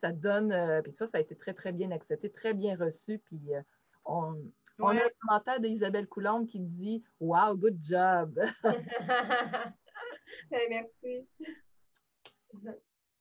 ça 0.00 0.12
donne, 0.12 0.52
euh, 0.52 0.82
puis 0.82 0.92
ça, 0.92 1.06
ça 1.06 1.18
a 1.18 1.20
été 1.20 1.37
très, 1.37 1.54
très 1.54 1.73
bien 1.73 1.90
accepté, 1.90 2.30
très 2.30 2.54
bien 2.54 2.76
reçu. 2.76 3.18
Puis 3.18 3.54
euh, 3.54 3.61
on, 4.04 4.35
a 4.87 4.92
un 4.92 5.11
commentaire 5.20 5.61
d'Isabelle 5.61 6.06
Coulombe 6.06 6.47
qui 6.47 6.61
dit 6.61 7.02
Wow, 7.20 7.56
good 7.56 7.78
job. 7.82 8.38
Merci 10.50 11.26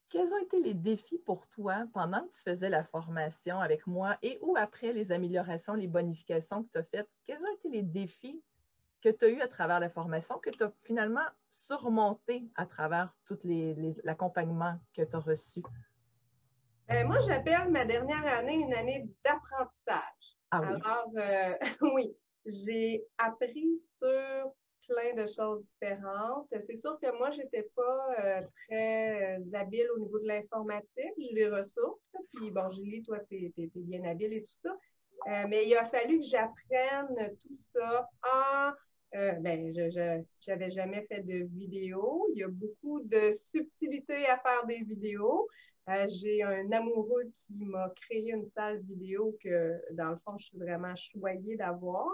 quels 0.10 0.34
ont 0.34 0.38
été 0.40 0.62
les 0.62 0.74
défis 0.74 1.20
pour 1.20 1.48
toi 1.48 1.86
pendant 1.94 2.22
que 2.22 2.34
tu 2.34 2.42
faisais 2.42 2.70
la 2.70 2.84
formation 2.84 3.60
avec 3.60 3.86
moi 3.88 4.18
et 4.22 4.40
ou 4.42 4.56
après 4.58 4.94
les 4.94 5.12
améliorations, 5.12 5.74
les 5.74 5.88
bonifications 5.88 6.64
que 6.64 6.70
tu 6.72 6.78
as 6.78 6.84
faites? 6.84 7.10
Quels 7.26 7.42
ont 7.42 7.56
été 7.56 7.70
les 7.70 7.84
défis 7.84 8.42
que 9.02 9.10
tu 9.10 9.26
as 9.26 9.30
eus 9.30 9.42
à 9.42 9.48
travers 9.48 9.80
la 9.80 9.90
formation, 9.90 10.40
que 10.40 10.50
tu 10.50 10.64
as 10.64 10.72
finalement 10.84 11.26
surmonté 11.52 12.50
à 12.56 12.66
travers 12.66 13.14
tout 13.26 13.38
l'accompagnement 14.04 14.80
que 14.96 15.04
tu 15.04 15.16
as 15.16 15.20
reçu? 15.20 15.62
Euh, 16.90 17.06
moi, 17.06 17.20
j'appelle 17.20 17.70
ma 17.70 17.84
dernière 17.84 18.26
année 18.26 18.56
une 18.56 18.74
année 18.74 19.10
d'apprentissage. 19.26 20.37
Ah. 20.52 20.58
Alors, 20.60 21.12
euh, 21.18 21.54
oui, 21.96 22.16
j'ai 22.46 23.04
appris 23.18 23.78
sur 24.00 24.54
plein 24.88 25.22
de 25.22 25.28
choses 25.28 25.64
différentes. 25.74 26.48
C'est 26.52 26.78
sûr 26.78 26.98
que 27.02 27.18
moi, 27.18 27.30
je 27.32 27.40
n'étais 27.40 27.68
pas 27.76 28.16
euh, 28.20 28.42
très 28.68 29.38
euh, 29.38 29.54
habile 29.54 29.88
au 29.96 30.00
niveau 30.00 30.20
de 30.20 30.28
l'informatique. 30.28 31.14
J'ai 31.18 31.34
les 31.34 31.50
ressources. 31.50 32.00
Puis, 32.34 32.52
bon, 32.52 32.70
Julie, 32.72 33.04
toi, 33.04 33.20
tu 33.30 33.52
es, 33.58 33.70
bien 33.76 34.04
habile 34.04 34.34
et 34.34 34.44
tout 34.44 34.56
ça. 34.64 34.78
Euh, 35.28 35.46
mais 35.50 35.68
il 35.68 35.76
a 35.76 35.86
fallu 35.86 36.20
que 36.20 36.26
j'apprenne 36.26 37.36
tout 37.42 37.58
ça 37.74 38.10
en. 38.24 38.72
ben, 39.42 39.74
je 39.76 40.24
n'avais 40.48 40.72
jamais 40.72 41.06
fait 41.08 41.22
de 41.22 41.46
vidéo. 41.58 42.28
Il 42.34 42.40
y 42.40 42.44
a 42.44 42.48
beaucoup 42.48 43.02
de 43.04 43.34
subtilités 43.52 44.28
à 44.28 44.38
faire 44.38 44.66
des 44.68 44.80
vidéos. 44.84 45.48
J'ai 46.08 46.44
un 46.44 46.72
amoureux 46.72 47.32
qui 47.46 47.66
m'a 47.66 47.90
créé 48.02 48.32
une 48.32 48.46
salle 48.46 48.82
vidéo 48.82 49.38
que, 49.42 49.80
dans 49.92 50.10
le 50.10 50.18
fond, 50.26 50.38
je 50.38 50.48
suis 50.48 50.58
vraiment 50.58 50.96
choyée 50.96 51.56
d'avoir. 51.56 52.08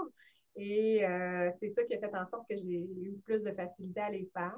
Et 0.55 1.03
euh, 1.03 1.49
c'est 1.59 1.69
ça 1.69 1.83
qui 1.83 1.95
a 1.95 1.99
fait 1.99 2.15
en 2.15 2.27
sorte 2.27 2.47
que 2.47 2.55
j'ai 2.55 2.81
eu 2.81 3.17
plus 3.25 3.41
de 3.41 3.51
facilité 3.51 3.99
à 3.99 4.09
les 4.11 4.29
faire. 4.33 4.57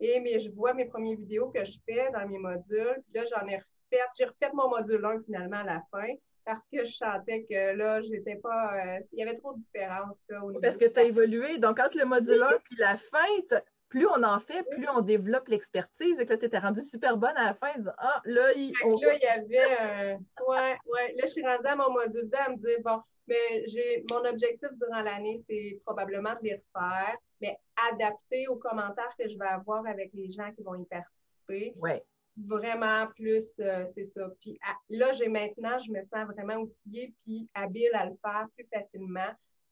Et 0.00 0.18
mais 0.20 0.40
je 0.40 0.50
vois 0.50 0.72
mes 0.72 0.86
premières 0.86 1.16
vidéos 1.16 1.50
que 1.50 1.64
je 1.64 1.78
fais 1.86 2.10
dans 2.12 2.26
mes 2.26 2.38
modules. 2.38 3.02
Puis 3.04 3.14
là, 3.14 3.24
j'en 3.24 3.46
ai 3.46 3.56
refait. 3.56 4.02
J'ai 4.18 4.24
refait 4.24 4.50
mon 4.54 4.68
module 4.68 5.04
1 5.04 5.22
finalement 5.24 5.58
à 5.58 5.64
la 5.64 5.82
fin 5.92 6.08
parce 6.44 6.60
que 6.72 6.84
je 6.84 6.92
sentais 6.92 7.44
que 7.44 7.76
là, 7.76 8.00
j'étais 8.02 8.36
pas. 8.36 8.74
Euh, 8.74 9.00
il 9.12 9.18
y 9.18 9.22
avait 9.22 9.36
trop 9.38 9.54
de 9.54 9.60
différences. 9.60 10.16
parce 10.60 10.76
que 10.76 10.86
tu 10.86 10.98
as 10.98 11.04
évolué. 11.04 11.58
Donc, 11.58 11.78
entre 11.78 11.98
le 11.98 12.06
module 12.06 12.42
1 12.42 12.58
puis 12.64 12.76
la 12.78 12.96
fin, 12.96 13.62
plus 13.94 14.08
on 14.08 14.24
en 14.24 14.40
fait, 14.40 14.64
plus 14.70 14.88
on 14.88 15.02
développe 15.02 15.46
l'expertise. 15.46 16.18
Et 16.18 16.26
que 16.26 16.32
là, 16.32 16.38
tu 16.38 16.46
étais 16.46 16.58
rendue 16.58 16.82
super 16.82 17.16
bonne 17.16 17.36
à 17.36 17.44
la 17.44 17.54
fin. 17.54 17.70
ah, 17.98 18.20
là, 18.24 18.52
il, 18.52 18.72
là, 18.72 19.14
il 19.14 19.22
y 19.22 19.26
avait. 19.26 20.18
ouais, 20.48 20.76
ouais. 20.86 21.14
Là, 21.14 21.22
je 21.22 21.26
suis 21.28 21.46
rendue 21.46 21.64
à 21.66 21.76
mon 21.76 21.92
module 21.92 22.28
2 22.28 22.36
à 22.36 22.50
me 22.50 22.56
dire, 22.56 22.78
bon, 22.82 23.00
mais 23.28 23.64
j'ai 23.68 24.04
mon 24.10 24.24
objectif 24.24 24.68
durant 24.82 25.00
l'année, 25.00 25.40
c'est 25.48 25.80
probablement 25.86 26.32
de 26.32 26.38
les 26.42 26.54
refaire, 26.54 27.16
mais 27.40 27.56
adapter 27.88 28.48
aux 28.48 28.56
commentaires 28.56 29.14
que 29.16 29.28
je 29.28 29.38
vais 29.38 29.46
avoir 29.46 29.86
avec 29.86 30.10
les 30.12 30.28
gens 30.28 30.50
qui 30.52 30.64
vont 30.64 30.74
y 30.74 30.84
participer. 30.86 31.72
Oui. 31.76 31.92
Vraiment 32.36 33.06
plus, 33.14 33.44
euh, 33.60 33.86
c'est 33.94 34.06
ça. 34.06 34.28
Puis 34.40 34.58
là, 34.90 35.12
j'ai 35.12 35.28
maintenant, 35.28 35.78
je 35.78 35.92
me 35.92 36.02
sens 36.02 36.26
vraiment 36.34 36.62
outillée 36.62 37.14
puis 37.24 37.48
habile 37.54 37.94
à 37.94 38.06
le 38.06 38.16
faire 38.20 38.48
plus 38.56 38.66
facilement. 38.74 39.30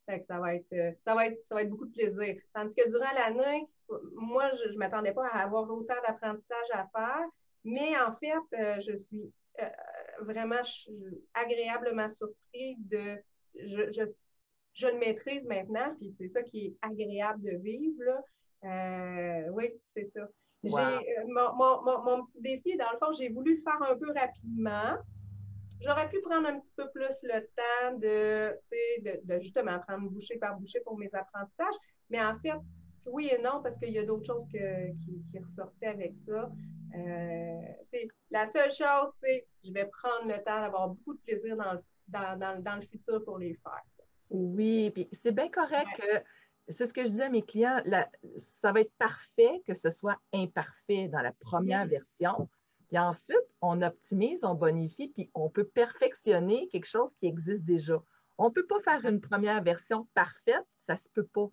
Fait 0.09 0.21
que 0.21 0.27
ça 0.27 0.39
va 0.39 0.55
être, 0.55 0.73
euh, 0.73 0.93
ça 1.05 1.17
va 1.17 1.27
être, 1.27 1.41
ça 1.49 1.57
va 1.57 1.63
être 1.63 1.71
beaucoup 1.71 1.87
de 1.87 1.93
plaisir. 1.93 2.41
Tandis 2.55 2.73
que 2.75 2.89
durant 2.89 3.13
l'année, 3.15 3.67
moi, 4.15 4.51
je 4.51 4.73
ne 4.73 4.79
m'attendais 4.79 5.13
pas 5.13 5.27
à 5.29 5.45
avoir 5.45 5.71
autant 5.71 5.95
d'apprentissage 6.07 6.71
à 6.73 6.87
faire, 6.95 7.27
mais 7.65 7.97
en 7.99 8.15
fait, 8.17 8.59
euh, 8.59 8.81
je 8.81 8.97
suis 8.97 9.33
vraiment 10.21 10.63
agréablement 11.35 12.09
surpris 12.09 12.77
de 12.79 13.17
je, 13.55 13.91
je, 13.91 14.03
je, 14.73 14.87
le 14.87 14.99
maîtrise 14.99 15.47
maintenant, 15.47 15.95
puis 15.99 16.15
c'est 16.19 16.29
ça 16.29 16.43
qui 16.43 16.67
est 16.67 16.77
agréable 16.83 17.43
de 17.43 17.57
vivre. 17.59 18.23
Euh, 18.65 19.51
oui, 19.53 19.71
c'est 19.95 20.11
ça. 20.15 20.27
J'ai 20.65 20.71
euh, 20.79 21.25
mon, 21.27 21.55
mon, 21.57 22.03
mon, 22.05 22.27
petit 22.27 22.41
défi, 22.41 22.77
dans 22.77 22.91
le 22.93 22.99
fond, 22.99 23.13
j'ai 23.13 23.29
voulu 23.29 23.57
le 23.57 23.61
faire 23.61 23.83
un 23.83 23.97
peu 23.97 24.13
rapidement. 24.13 24.97
J'aurais 25.81 26.09
pu 26.09 26.21
prendre 26.21 26.49
un 26.49 26.61
petit 26.61 26.73
peu 26.77 26.89
plus 26.95 27.19
le 27.25 27.41
temps 27.57 27.99
de, 27.99 28.57
de, 29.03 29.21
de 29.25 29.41
justement 29.41 29.81
prendre 29.81 30.09
bouchée 30.09 30.39
par 30.39 30.57
bouchée 30.57 30.81
pour 30.85 30.97
mes 30.97 31.11
apprentissages. 31.13 31.75
Mais 32.09 32.23
en 32.23 32.39
fait, 32.39 32.55
oui 33.07 33.31
et 33.33 33.41
non, 33.43 33.63
parce 33.63 33.79
qu'il 33.79 33.93
y 33.93 33.99
a 33.99 34.05
d'autres 34.05 34.27
choses 34.27 34.47
que, 34.53 34.93
qui, 35.05 35.23
qui, 35.31 35.39
ressortaient 35.39 35.87
avec 35.87 36.15
ça. 36.27 36.51
Euh, 36.95 37.61
la 38.31 38.47
seule 38.47 38.71
chose, 38.71 39.13
c'est 39.23 39.47
je 39.65 39.73
vais 39.73 39.87
prendre 39.87 40.27
le 40.27 40.37
temps 40.45 40.61
d'avoir 40.61 40.89
beaucoup 40.89 41.15
de 41.15 41.21
plaisir 41.21 41.57
dans 41.57 41.73
le 41.73 41.81
dans, 42.09 42.77
le 42.81 42.87
futur 42.87 43.25
pour 43.25 43.39
les 43.39 43.55
faire. 43.55 43.83
Oui, 44.31 44.91
puis 44.91 45.09
c'est 45.13 45.33
bien 45.33 45.49
correct 45.49 45.89
que 45.97 46.23
c'est 46.69 46.87
ce 46.87 46.93
que 46.93 47.03
je 47.03 47.09
disais 47.09 47.25
à 47.25 47.29
mes 47.29 47.43
clients, 47.43 47.83
ça 48.63 48.73
va 48.73 48.81
être 48.81 48.93
parfait 48.99 49.63
que 49.67 49.75
ce 49.75 49.91
soit 49.91 50.19
imparfait 50.33 51.09
dans 51.09 51.21
la 51.21 51.33
première 51.33 51.87
version. 51.87 52.49
Puis 52.89 52.99
ensuite, 52.99 53.49
on 53.61 53.83
optimise, 53.83 54.45
on 54.45 54.55
bonifie, 54.55 55.09
puis 55.09 55.31
on 55.35 55.49
peut 55.49 55.65
perfectionner 55.65 56.69
quelque 56.69 56.87
chose 56.87 57.11
qui 57.19 57.27
existe 57.27 57.65
déjà. 57.65 58.03
On 58.39 58.49
ne 58.49 58.53
peut 58.53 58.67
pas 58.67 58.81
faire 58.81 59.05
une 59.07 59.21
première 59.21 59.63
version 59.63 60.07
parfaite, 60.15 60.67
ça 60.87 60.95
ne 60.95 60.99
se 60.99 61.09
peut 61.15 61.27
pas. 61.27 61.49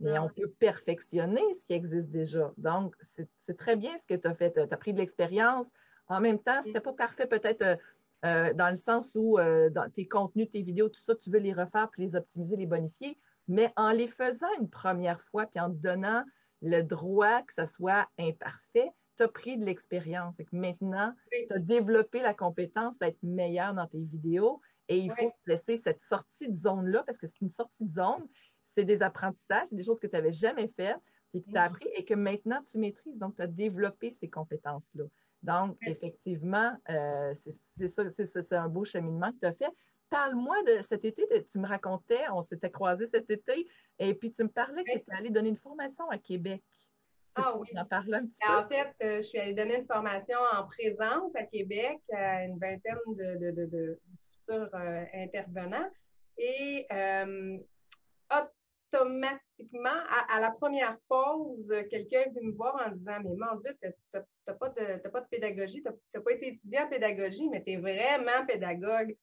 Mais 0.00 0.18
on 0.18 0.28
peut 0.28 0.50
perfectionner 0.58 1.42
ce 1.54 1.64
qui 1.66 1.72
existe 1.72 2.10
déjà. 2.10 2.52
Donc, 2.56 2.94
c'est 3.46 3.56
très 3.56 3.76
bien 3.76 3.96
ce 3.98 4.06
que 4.06 4.14
tu 4.14 4.26
as 4.26 4.34
fait. 4.34 4.52
Tu 4.52 4.60
as 4.60 4.76
pris 4.76 4.92
de 4.92 4.98
l'expérience. 4.98 5.68
En 6.08 6.20
même 6.20 6.38
temps, 6.38 6.60
ce 6.62 6.68
n'était 6.68 6.80
pas 6.80 6.92
parfait 6.92 7.26
peut-être 7.26 7.62
euh, 7.62 7.76
euh, 8.24 8.52
dans 8.54 8.70
le 8.70 8.76
sens 8.76 9.06
où 9.14 9.38
euh, 9.38 9.70
dans 9.70 9.88
tes 9.90 10.06
contenus, 10.06 10.50
tes 10.50 10.62
vidéos, 10.62 10.88
tout 10.88 11.00
ça, 11.00 11.14
tu 11.14 11.30
veux 11.30 11.38
les 11.38 11.52
refaire 11.52 11.88
puis 11.90 12.02
les 12.02 12.16
optimiser, 12.16 12.56
les 12.56 12.66
bonifier, 12.66 13.18
mais 13.48 13.72
en 13.76 13.90
les 13.90 14.08
faisant 14.08 14.48
une 14.60 14.68
première 14.68 15.20
fois 15.30 15.46
puis 15.46 15.60
en 15.60 15.70
te 15.70 15.76
donnant 15.76 16.24
le 16.60 16.82
droit 16.82 17.42
que 17.42 17.54
ce 17.54 17.66
soit 17.66 18.08
imparfait, 18.18 18.90
tu 19.16 19.22
as 19.22 19.28
pris 19.28 19.56
de 19.58 19.64
l'expérience. 19.64 20.34
Et 20.38 20.44
que 20.44 20.56
maintenant, 20.56 21.12
tu 21.30 21.52
as 21.52 21.58
développé 21.58 22.20
la 22.20 22.34
compétence 22.34 22.94
à 23.00 23.08
être 23.08 23.22
meilleur 23.22 23.74
dans 23.74 23.86
tes 23.86 24.00
vidéos 24.00 24.60
et 24.88 24.98
il 24.98 25.10
faut 25.12 25.32
laisser 25.46 25.76
cette 25.78 26.02
sortie 26.02 26.48
de 26.48 26.58
zone-là 26.58 27.02
parce 27.06 27.18
que 27.18 27.26
c'est 27.26 27.40
une 27.40 27.50
sortie 27.50 27.84
de 27.84 27.92
zone, 27.92 28.26
c'est 28.74 28.84
des 28.84 29.02
apprentissages, 29.02 29.68
c'est 29.68 29.76
des 29.76 29.84
choses 29.84 30.00
que 30.00 30.06
tu 30.06 30.16
n'avais 30.16 30.32
jamais 30.32 30.68
faites 30.76 30.98
et 31.32 31.42
que 31.42 31.50
tu 31.50 31.56
as 31.56 31.64
appris 31.64 31.88
et 31.96 32.04
que 32.04 32.14
maintenant 32.14 32.62
tu 32.62 32.78
maîtrises. 32.78 33.18
Donc, 33.18 33.36
tu 33.36 33.42
as 33.42 33.46
développé 33.46 34.10
ces 34.10 34.28
compétences-là. 34.28 35.04
Donc, 35.42 35.76
effectivement, 35.82 36.72
euh, 36.88 37.34
c'est 37.36 38.52
un 38.52 38.68
beau 38.68 38.84
cheminement 38.84 39.30
que 39.32 39.38
tu 39.40 39.46
as 39.46 39.52
fait. 39.52 39.70
Parle-moi 40.10 40.56
de 40.64 40.80
cet 40.82 41.04
été, 41.04 41.26
tu 41.50 41.58
me 41.58 41.66
racontais, 41.66 42.20
on 42.32 42.42
s'était 42.42 42.70
croisés 42.70 43.08
cet 43.08 43.30
été, 43.30 43.66
et 43.98 44.14
puis 44.14 44.32
tu 44.32 44.44
me 44.44 44.48
parlais 44.48 44.84
que 44.84 44.92
tu 44.92 44.98
étais 44.98 45.12
allée 45.12 45.30
donner 45.30 45.48
une 45.48 45.56
formation 45.56 46.08
à 46.08 46.18
Québec. 46.18 46.62
Ah 47.34 47.56
oui. 47.58 47.68
En 47.74 47.80
un 47.80 47.84
petit 48.26 48.40
peu? 48.46 48.52
En 48.52 48.68
fait, 48.68 48.94
euh, 49.02 49.16
je 49.16 49.22
suis 49.22 49.38
allée 49.38 49.54
donner 49.54 49.78
une 49.78 49.86
formation 49.86 50.38
en 50.52 50.64
présence 50.66 51.34
à 51.34 51.42
Québec 51.42 51.98
à 52.12 52.44
une 52.44 52.58
vingtaine 52.58 52.96
de, 53.08 53.98
futurs 54.46 54.70
intervenants. 55.12 55.90
Et 56.38 56.86
automatiquement, 58.94 59.90
à, 60.28 60.40
la 60.40 60.50
première 60.50 60.98
pause, 61.08 61.72
quelqu'un 61.90 62.20
est 62.20 62.30
venu 62.30 62.48
me 62.48 62.56
voir 62.56 62.74
en 62.86 62.90
disant 62.90 63.18
Mais 63.22 63.34
mon 63.36 63.60
Dieu, 63.60 63.76
tu 63.82 63.88
n'as 64.14 64.54
pas, 64.54 64.70
pas, 64.70 65.20
de 65.20 65.28
pédagogie, 65.28 65.82
tu 65.82 65.88
n'as 66.14 66.20
pas 66.20 66.32
été 66.32 66.48
étudié 66.48 66.80
en 66.80 66.88
pédagogie, 66.88 67.48
mais 67.48 67.62
tu 67.62 67.72
es 67.72 67.76
vraiment 67.76 68.46
pédagogue. 68.46 69.16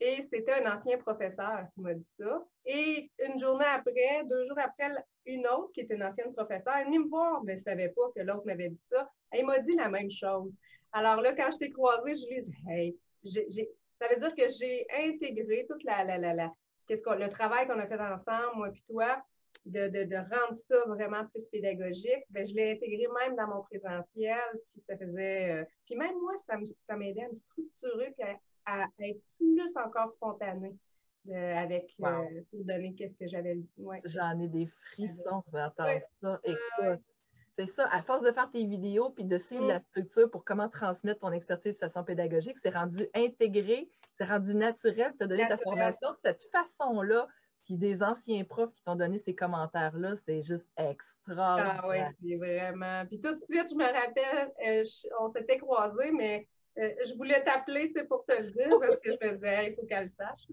Et 0.00 0.22
c'était 0.22 0.52
un 0.52 0.76
ancien 0.76 0.98
professeur 0.98 1.66
qui 1.74 1.80
m'a 1.80 1.94
dit 1.94 2.10
ça. 2.18 2.44
Et 2.64 3.10
une 3.24 3.38
journée 3.38 3.64
après, 3.64 4.24
deux 4.28 4.46
jours 4.46 4.58
après, 4.58 4.90
une 5.24 5.46
autre 5.46 5.72
qui 5.72 5.80
est 5.80 5.90
une 5.90 6.02
ancienne 6.02 6.34
professeure, 6.34 6.74
elle 6.76 6.90
me 6.90 7.08
voir, 7.08 7.42
mais 7.44 7.54
je 7.54 7.60
ne 7.60 7.64
savais 7.64 7.88
pas 7.90 8.10
que 8.14 8.20
l'autre 8.20 8.44
m'avait 8.44 8.70
dit 8.70 8.86
ça. 8.90 9.08
Elle 9.30 9.46
m'a 9.46 9.60
dit 9.60 9.74
la 9.74 9.88
même 9.88 10.10
chose. 10.10 10.52
Alors 10.92 11.20
là, 11.20 11.34
quand 11.34 11.50
je 11.52 11.58
t'ai 11.58 11.70
croisée, 11.70 12.14
je 12.16 12.26
lui 12.26 12.36
ai 12.36 12.40
dit 12.40 12.54
Hey, 12.68 12.96
ça 14.00 14.08
veut 14.08 14.20
dire 14.20 14.34
que 14.34 14.48
j'ai 14.48 14.86
intégré 14.92 15.66
toute 15.68 15.82
la, 15.84 16.04
la, 16.04 16.18
la, 16.18 16.34
la 16.34 16.52
qu'est-ce 16.86 17.18
le 17.18 17.28
travail 17.28 17.66
qu'on 17.66 17.78
a 17.78 17.86
fait 17.86 18.00
ensemble, 18.00 18.56
moi 18.56 18.68
et 18.68 18.92
toi, 18.92 19.24
de, 19.66 19.88
de, 19.88 20.04
de, 20.04 20.16
rendre 20.16 20.54
ça 20.54 20.76
vraiment 20.86 21.24
plus 21.26 21.46
pédagogique, 21.46 22.24
ben, 22.30 22.46
je 22.46 22.54
l'ai 22.54 22.72
intégré 22.72 23.06
même 23.20 23.34
dans 23.34 23.48
mon 23.48 23.62
présentiel, 23.62 24.44
puis 24.72 24.82
ça 24.86 24.96
faisait... 24.96 25.52
Euh, 25.52 25.64
puis 25.86 25.96
même 25.96 26.18
moi, 26.20 26.34
ça 26.36 26.96
m'aidait 26.96 27.24
à 27.24 27.28
me 27.28 27.34
structurer 27.34 28.14
puis 28.16 28.26
à, 28.66 28.86
être 29.00 29.20
plus 29.38 29.76
encore 29.76 30.12
spontanée 30.12 30.76
avec, 31.30 31.94
euh, 32.02 32.42
pour 32.50 32.64
donner 32.64 32.94
qu'est-ce 32.94 33.16
que 33.16 33.26
j'avais... 33.26 33.58
Ouais. 33.78 34.02
J'en 34.04 34.38
ai 34.40 34.48
des 34.48 34.66
frissons 34.66 35.42
d'entendre 35.50 36.00
ça. 36.20 36.40
Écoute, 36.44 37.00
c'est 37.56 37.66
ça, 37.66 37.88
à 37.92 38.02
force 38.02 38.22
de 38.22 38.32
faire 38.32 38.50
tes 38.50 38.64
vidéos 38.64 39.10
puis 39.10 39.24
de 39.24 39.38
suivre 39.38 39.66
la 39.66 39.78
mm. 39.78 39.82
structure 39.90 40.30
pour 40.30 40.44
comment 40.44 40.68
transmettre 40.68 41.20
ton 41.20 41.32
expertise 41.32 41.74
de 41.74 41.78
façon 41.78 42.04
pédagogique, 42.04 42.58
c'est 42.58 42.74
rendu 42.74 43.06
intégré, 43.14 43.88
c'est 44.18 44.24
rendu 44.24 44.54
naturel, 44.54 45.12
tu 45.18 45.24
as 45.24 45.26
donné 45.26 45.46
ta 45.46 45.58
formation 45.58 46.10
de 46.10 46.16
cette 46.22 46.42
façon-là. 46.50 47.28
Puis 47.64 47.78
des 47.78 48.02
anciens 48.02 48.44
profs 48.44 48.74
qui 48.74 48.82
t'ont 48.84 48.94
donné 48.94 49.16
ces 49.16 49.34
commentaires-là, 49.34 50.16
c'est 50.16 50.42
juste 50.42 50.68
extraordinaire. 50.76 51.80
Ah 51.82 51.88
oui, 51.88 51.96
c'est 52.22 52.36
vraiment. 52.36 53.06
Puis 53.06 53.18
tout 53.22 53.34
de 53.34 53.40
suite, 53.40 53.70
je 53.70 53.74
me 53.74 53.84
rappelle, 53.84 54.52
euh, 54.66 54.84
on 55.20 55.32
s'était 55.32 55.56
croisés, 55.56 56.10
mais 56.10 56.46
euh, 56.78 56.90
je 57.06 57.14
voulais 57.14 57.42
t'appeler 57.42 57.90
pour 58.06 58.26
te 58.26 58.32
le 58.32 58.50
dire 58.50 58.68
parce 58.80 59.00
que 59.00 59.12
je 59.12 59.28
me 59.28 59.34
disais, 59.36 59.70
il 59.70 59.74
faut 59.76 59.86
qu'elle 59.86 60.10
sache. 60.10 60.46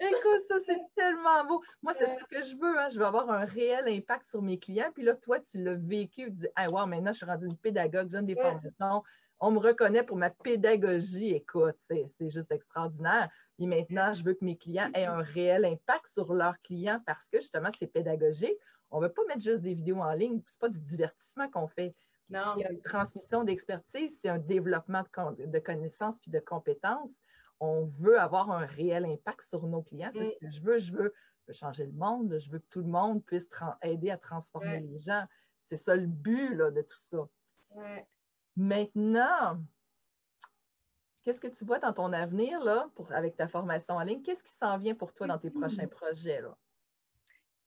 Écoute, 0.00 0.44
ça, 0.48 0.56
c'est 0.64 0.80
tellement 0.96 1.44
beau. 1.44 1.62
Moi, 1.82 1.92
c'est 1.98 2.06
ça 2.06 2.20
que 2.30 2.42
je 2.44 2.56
veux. 2.56 2.78
Hein. 2.78 2.88
Je 2.90 2.98
veux 2.98 3.04
avoir 3.04 3.30
un 3.30 3.44
réel 3.44 3.88
impact 3.88 4.26
sur 4.26 4.42
mes 4.42 4.58
clients. 4.58 4.90
Puis 4.94 5.02
là, 5.02 5.14
toi, 5.14 5.40
tu 5.40 5.62
l'as 5.62 5.74
vécu. 5.74 6.26
Tu 6.26 6.30
dis, 6.30 6.48
ah, 6.54 6.70
wow, 6.70 6.86
maintenant, 6.86 7.12
je 7.12 7.18
suis 7.18 7.26
rendue 7.26 7.46
une 7.46 7.56
pédagogue, 7.56 8.08
je 8.08 8.12
donne 8.12 8.26
des 8.26 8.36
formations. 8.36 9.02
On 9.40 9.52
me 9.52 9.58
reconnaît 9.58 10.02
pour 10.02 10.16
ma 10.16 10.30
pédagogie. 10.30 11.30
Écoute, 11.30 11.76
c'est 11.88 12.30
juste 12.30 12.50
extraordinaire. 12.50 13.30
Et 13.58 13.66
maintenant, 13.66 14.12
je 14.12 14.24
veux 14.24 14.34
que 14.34 14.44
mes 14.44 14.56
clients 14.56 14.90
aient 14.94 15.04
un 15.04 15.22
réel 15.22 15.64
impact 15.64 16.08
sur 16.08 16.32
leurs 16.32 16.60
clients 16.62 17.00
parce 17.06 17.28
que 17.28 17.40
justement, 17.40 17.70
c'est 17.78 17.86
pédagogique. 17.86 18.56
On 18.90 19.00
ne 19.00 19.06
veut 19.06 19.12
pas 19.12 19.22
mettre 19.26 19.42
juste 19.42 19.60
des 19.60 19.74
vidéos 19.74 20.00
en 20.00 20.12
ligne. 20.12 20.40
Ce 20.48 20.54
n'est 20.54 20.58
pas 20.60 20.68
du 20.68 20.80
divertissement 20.80 21.48
qu'on 21.50 21.68
fait. 21.68 21.94
Non. 22.30 22.56
C'est 22.56 22.70
une 22.70 22.82
transmission 22.82 23.42
d'expertise, 23.44 24.18
c'est 24.20 24.28
un 24.28 24.38
développement 24.38 25.02
de, 25.38 25.46
de 25.46 25.58
connaissances 25.58 26.18
puis 26.20 26.30
de 26.30 26.40
compétences 26.40 27.10
on 27.60 27.86
veut 27.98 28.18
avoir 28.18 28.50
un 28.50 28.66
réel 28.66 29.04
impact 29.04 29.42
sur 29.42 29.66
nos 29.66 29.82
clients. 29.82 30.10
C'est 30.14 30.30
ce 30.30 30.38
que 30.38 30.50
je 30.50 30.60
veux. 30.62 30.78
Je 30.78 30.92
veux, 30.92 31.14
changer 31.50 31.86
le 31.86 31.92
monde. 31.92 32.38
Je 32.38 32.50
veux 32.50 32.58
que 32.58 32.68
tout 32.68 32.80
le 32.80 32.88
monde 32.88 33.24
puisse 33.24 33.48
aider 33.82 34.10
à 34.10 34.18
transformer 34.18 34.80
les 34.80 34.98
gens. 34.98 35.24
C'est 35.64 35.78
ça 35.78 35.96
le 35.96 36.06
but 36.06 36.56
de 36.56 36.82
tout 36.82 36.98
ça. 36.98 37.26
Maintenant, 38.56 39.58
qu'est-ce 41.22 41.40
que 41.40 41.48
tu 41.48 41.64
vois 41.64 41.78
dans 41.78 41.92
ton 41.92 42.12
avenir 42.12 42.62
là, 42.62 42.90
pour, 42.94 43.10
avec 43.12 43.36
ta 43.36 43.48
formation 43.48 43.94
en 43.94 44.02
ligne? 44.02 44.22
Qu'est-ce 44.22 44.42
qui 44.42 44.52
s'en 44.52 44.76
vient 44.76 44.94
pour 44.94 45.14
toi 45.14 45.26
dans 45.26 45.38
tes 45.38 45.50
prochains 45.50 45.86
projets? 45.86 46.42
Là? 46.42 46.56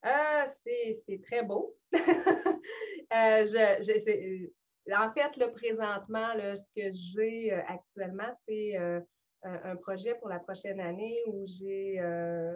Euh, 0.06 0.48
c'est 0.66 1.22
très 1.24 1.44
beau. 1.44 1.76
Euh, 3.14 3.46
je, 3.46 4.48
en 4.96 5.12
fait, 5.12 5.36
là, 5.36 5.50
présentement, 5.50 6.32
ce 6.34 6.64
que 6.74 6.94
j'ai 6.94 7.52
euh, 7.52 7.62
actuellement, 7.68 8.34
c'est 8.48 8.78
un, 9.44 9.76
projet 9.78 10.16
pour 10.16 10.30
la 10.30 10.40
prochaine 10.40 10.80
année 10.80 11.18
où 11.28 11.46
j'ai 11.48 12.00
euh, 12.00 12.56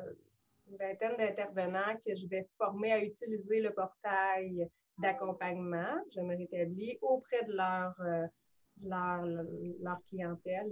une 0.70 0.78
vingtaine 0.78 1.18
d'intervenants 1.18 1.96
que 2.06 2.16
je 2.16 2.28
vais 2.28 2.48
former 2.58 2.92
à 2.92 3.04
utiliser 3.04 3.62
le 3.62 3.72
portail 3.72 4.70
d'accompagnement. 4.98 5.98
Je 6.14 6.22
me 6.22 6.36
rétablis 6.36 6.98
auprès 7.02 7.44
de 7.46 7.54
leur, 7.54 7.94
euh, 8.02 8.28
leur, 8.84 9.26
leur, 9.82 10.00
clientèle, 10.10 10.68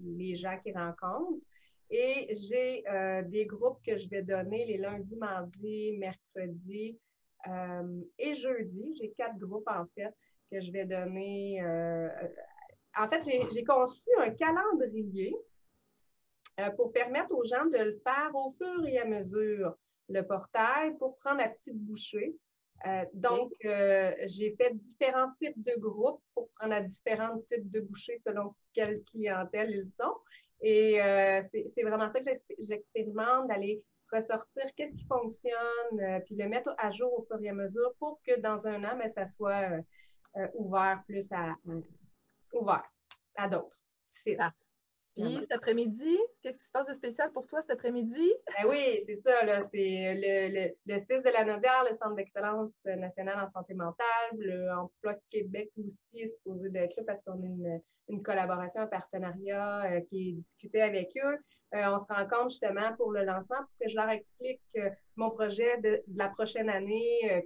les 0.00 0.36
gens 0.36 0.58
qu'ils 0.62 0.76
rencontrent. 0.76 1.40
Et 1.90 2.34
j'ai 2.34 2.86
euh, 2.88 3.22
des 3.22 3.46
groupes 3.46 3.78
que 3.84 3.96
je 3.96 4.08
vais 4.08 4.22
donner 4.22 4.64
les 4.66 4.78
lundis, 4.78 5.16
mardis, 5.16 5.96
mercredis 5.98 6.98
et 8.18 8.32
jeudi. 8.32 8.96
J'ai 8.98 9.10
quatre 9.10 9.36
groupes 9.36 9.68
en 9.68 9.84
fait 9.94 10.14
que 10.50 10.60
je 10.60 10.72
vais 10.72 10.86
donner. 10.86 11.62
en 12.96 13.08
fait, 13.08 13.22
j'ai 13.52 13.64
conçu 13.64 14.00
un 14.18 14.30
calendrier 14.30 15.36
euh, 16.60 16.70
pour 16.70 16.92
permettre 16.92 17.34
aux 17.34 17.44
gens 17.44 17.66
de 17.66 17.78
le 17.78 18.00
faire 18.04 18.30
au 18.34 18.52
fur 18.52 18.86
et 18.86 18.98
à 18.98 19.04
mesure, 19.04 19.76
le 20.08 20.22
portail, 20.22 20.96
pour 20.98 21.16
prendre 21.18 21.38
la 21.38 21.48
petite 21.48 21.78
bouchée. 21.78 22.36
Euh, 22.86 23.04
donc, 23.12 23.52
euh, 23.64 24.14
j'ai 24.26 24.54
fait 24.56 24.74
différents 24.74 25.32
types 25.40 25.62
de 25.62 25.80
groupes 25.80 26.22
pour 26.34 26.48
prendre 26.50 26.74
à 26.74 26.80
différents 26.82 27.38
types 27.50 27.70
de 27.70 27.80
bouchées 27.80 28.20
selon 28.24 28.54
quelle 28.72 29.02
clientèle 29.04 29.70
ils 29.70 29.90
sont. 30.00 30.14
Et 30.60 30.98
c'est 31.50 31.82
vraiment 31.82 32.08
ça 32.08 32.20
que 32.20 32.30
j'expérimente, 32.58 33.48
d'aller 33.48 33.82
ressortir 34.10 34.62
qu'est-ce 34.76 34.94
qui 34.94 35.04
fonctionne, 35.06 36.22
puis 36.24 36.36
le 36.36 36.48
mettre 36.48 36.74
à 36.78 36.90
jour 36.90 37.12
au 37.18 37.22
fur 37.24 37.42
et 37.42 37.48
à 37.48 37.52
mesure 37.52 37.92
pour 37.98 38.20
que 38.26 38.40
dans 38.40 38.66
un 38.66 38.82
an, 38.84 38.96
mais 38.96 39.12
ben, 39.14 39.26
ça 39.26 39.28
soit 39.36 39.82
ouvert 40.54 41.02
plus 41.06 41.26
à, 41.32 41.54
ouvert 42.54 42.90
à 43.36 43.48
d'autres. 43.48 43.78
C'est 44.10 44.36
ça. 44.36 44.52
Puis 45.14 45.36
cet 45.40 45.52
après-midi, 45.52 46.18
qu'est-ce 46.42 46.58
qui 46.58 46.64
se 46.64 46.72
passe 46.72 46.88
de 46.88 46.94
spécial 46.94 47.30
pour 47.32 47.46
toi 47.46 47.60
cet 47.60 47.70
après-midi? 47.70 48.32
Ben 48.58 48.68
oui, 48.68 49.04
c'est 49.06 49.20
ça. 49.22 49.62
C'est 49.72 50.14
le, 50.14 50.72
le, 50.86 50.98
6 50.98 51.06
de 51.08 51.32
la 51.32 51.44
NODER, 51.44 51.88
le 51.88 51.96
Centre 51.96 52.16
d'excellence 52.16 52.72
nationale 52.84 53.46
en 53.46 53.50
santé 53.50 53.74
mentale. 53.74 54.04
Le 54.32 54.72
Emploi 54.72 55.14
Québec 55.30 55.70
aussi 55.78 56.20
est 56.20 56.30
supposé 56.30 56.68
d'être 56.70 56.96
là 56.96 57.04
parce 57.06 57.22
qu'on 57.22 57.40
a 57.42 57.46
une, 57.46 57.80
une, 58.08 58.22
collaboration, 58.22 58.80
un 58.80 58.86
partenariat 58.88 59.84
euh, 59.84 60.00
qui 60.08 60.30
est 60.30 60.32
discuté 60.32 60.82
avec 60.82 61.10
eux. 61.16 61.38
Euh, 61.74 61.94
on 61.94 62.00
se 62.00 62.12
rencontre 62.12 62.50
justement 62.50 62.94
pour 62.96 63.12
le 63.12 63.24
lancement 63.24 63.58
pour 63.58 63.78
que 63.80 63.88
je 63.88 63.96
leur 63.96 64.08
explique 64.08 64.60
euh, 64.76 64.90
mon 65.16 65.30
projet 65.30 65.80
de, 65.80 66.02
la 66.14 66.28
prochaine 66.28 66.68
année, 66.68 67.44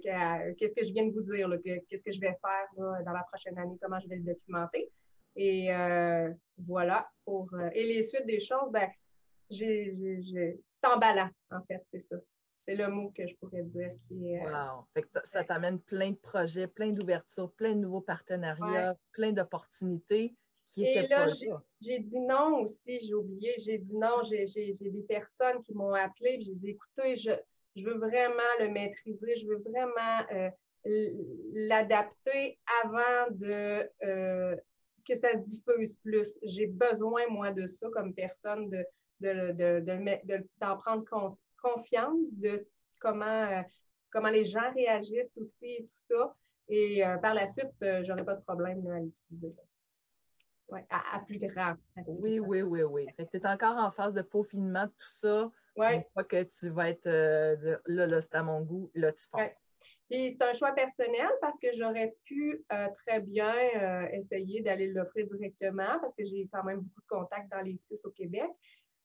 qu'est-ce 0.57 0.73
que 0.73 0.85
je 0.85 0.93
viens 0.93 1.05
de 1.05 1.11
vous 1.11 1.21
dire, 1.21 1.49
qu'est-ce 1.63 2.03
que 2.03 2.11
je 2.11 2.19
vais 2.19 2.35
faire 2.41 3.03
dans 3.05 3.13
la 3.13 3.23
prochaine 3.31 3.57
année, 3.59 3.77
comment 3.79 3.99
je 3.99 4.07
vais 4.07 4.17
le 4.17 4.23
documenter. 4.23 4.91
Et 5.35 5.73
euh, 5.73 6.29
voilà. 6.65 7.09
Pour, 7.25 7.53
euh, 7.53 7.69
et 7.73 7.83
les 7.83 8.03
suites 8.03 8.25
des 8.25 8.39
choses, 8.39 8.71
ben, 8.71 8.89
j'ai, 9.49 9.95
c'est 10.23 10.87
emballant, 10.87 11.29
en 11.51 11.61
fait, 11.63 11.83
c'est 11.91 12.01
ça. 12.01 12.17
C'est 12.67 12.75
le 12.75 12.87
mot 12.87 13.11
que 13.15 13.25
je 13.25 13.35
pourrais 13.35 13.63
dire 13.63 13.91
qui 14.07 14.33
est. 14.33 14.45
Euh, 14.45 14.51
wow! 14.51 14.85
ça 15.23 15.43
t'amène 15.43 15.79
plein 15.79 16.11
de 16.11 16.17
projets, 16.17 16.67
plein 16.67 16.91
d'ouvertures, 16.91 17.51
plein 17.53 17.71
de 17.71 17.79
nouveaux 17.79 18.01
partenariats, 18.01 18.95
plein 19.11 19.31
d'opportunités 19.31 20.35
qui 20.71 20.85
Et 20.85 21.07
là, 21.07 21.27
j'ai 21.81 21.99
dit 21.99 22.19
non 22.19 22.59
aussi, 22.59 22.99
j'ai 22.99 23.15
oublié, 23.15 23.55
j'ai 23.57 23.79
dit 23.79 23.95
non, 23.95 24.21
j'ai 24.23 24.45
des 24.45 25.05
personnes 25.07 25.63
qui 25.63 25.73
m'ont 25.73 25.93
appelé, 25.93 26.39
j'ai 26.41 26.53
dit 26.53 26.69
écoutez, 26.69 27.15
je, 27.15 27.31
je, 27.75 27.85
veux 27.85 27.97
vraiment 27.97 28.53
le 28.59 28.69
maîtriser, 28.69 29.35
je 29.35 29.47
veux 29.47 29.57
vraiment 29.57 30.47
l'adapter 30.85 32.59
avant 32.83 33.31
de, 33.31 33.89
que 35.09 35.15
ça 35.15 35.31
se 35.33 35.45
diffuse 35.45 35.95
plus. 36.03 36.27
J'ai 36.43 36.67
besoin, 36.67 37.27
moi, 37.29 37.51
de 37.51 37.67
ça 37.67 37.87
comme 37.91 38.13
personne, 38.13 38.69
de, 38.69 38.85
de, 39.19 40.45
d'en 40.59 40.77
prendre 40.77 41.03
confiance 41.61 42.27
de 42.33 42.65
comment, 42.99 43.25
euh, 43.25 43.61
comment 44.11 44.29
les 44.29 44.45
gens 44.45 44.71
réagissent 44.73 45.37
aussi 45.37 45.65
et 45.65 45.83
tout 45.83 46.15
ça. 46.15 46.35
Et 46.69 47.05
euh, 47.05 47.17
par 47.17 47.33
la 47.33 47.51
suite, 47.51 47.73
euh, 47.81 48.03
j'aurais 48.03 48.23
pas 48.23 48.35
de 48.35 48.43
problème 48.43 48.85
à 48.87 48.99
le 48.99 49.07
diffuser. 49.07 49.55
Ouais, 50.69 50.85
à, 50.91 51.19
plus 51.25 51.39
grand. 51.39 51.73
oui, 52.05 52.39
oui, 52.39 52.61
oui, 52.61 52.83
oui. 52.83 53.07
tu 53.17 53.37
es 53.37 53.47
encore 53.47 53.75
en 53.77 53.89
phase 53.89 54.13
de 54.13 54.21
peaufinement 54.21 54.85
de 54.85 54.91
tout 54.91 55.11
ça. 55.19 55.51
Oui. 55.75 55.95
Une 55.95 56.03
fois 56.13 56.23
que 56.23 56.43
tu 56.43 56.69
vas 56.69 56.89
être 56.89 57.09
là, 57.87 58.05
là, 58.05 58.21
c'est 58.21 58.35
à 58.35 58.43
mon 58.43 58.61
goût, 58.61 58.91
là, 58.93 59.11
tu 59.11 59.23
fonces. 59.31 59.68
C'est 60.09 60.41
un 60.41 60.53
choix 60.53 60.71
personnel 60.71 61.29
parce 61.39 61.59
que 61.59 61.67
j'aurais 61.73 62.15
pu 62.25 62.63
euh, 62.71 62.87
très 63.05 63.19
bien 63.19 63.53
euh, 63.75 64.07
essayer 64.11 64.61
d'aller 64.61 64.87
l'offrir 64.87 65.27
directement 65.27 65.91
parce 66.01 66.15
que 66.15 66.23
j'ai 66.23 66.49
quand 66.51 66.63
même 66.63 66.79
beaucoup 66.79 67.01
de 67.01 67.07
contacts 67.07 67.51
dans 67.51 67.61
les 67.61 67.75
six 67.75 67.99
au 68.03 68.09
Québec. 68.09 68.49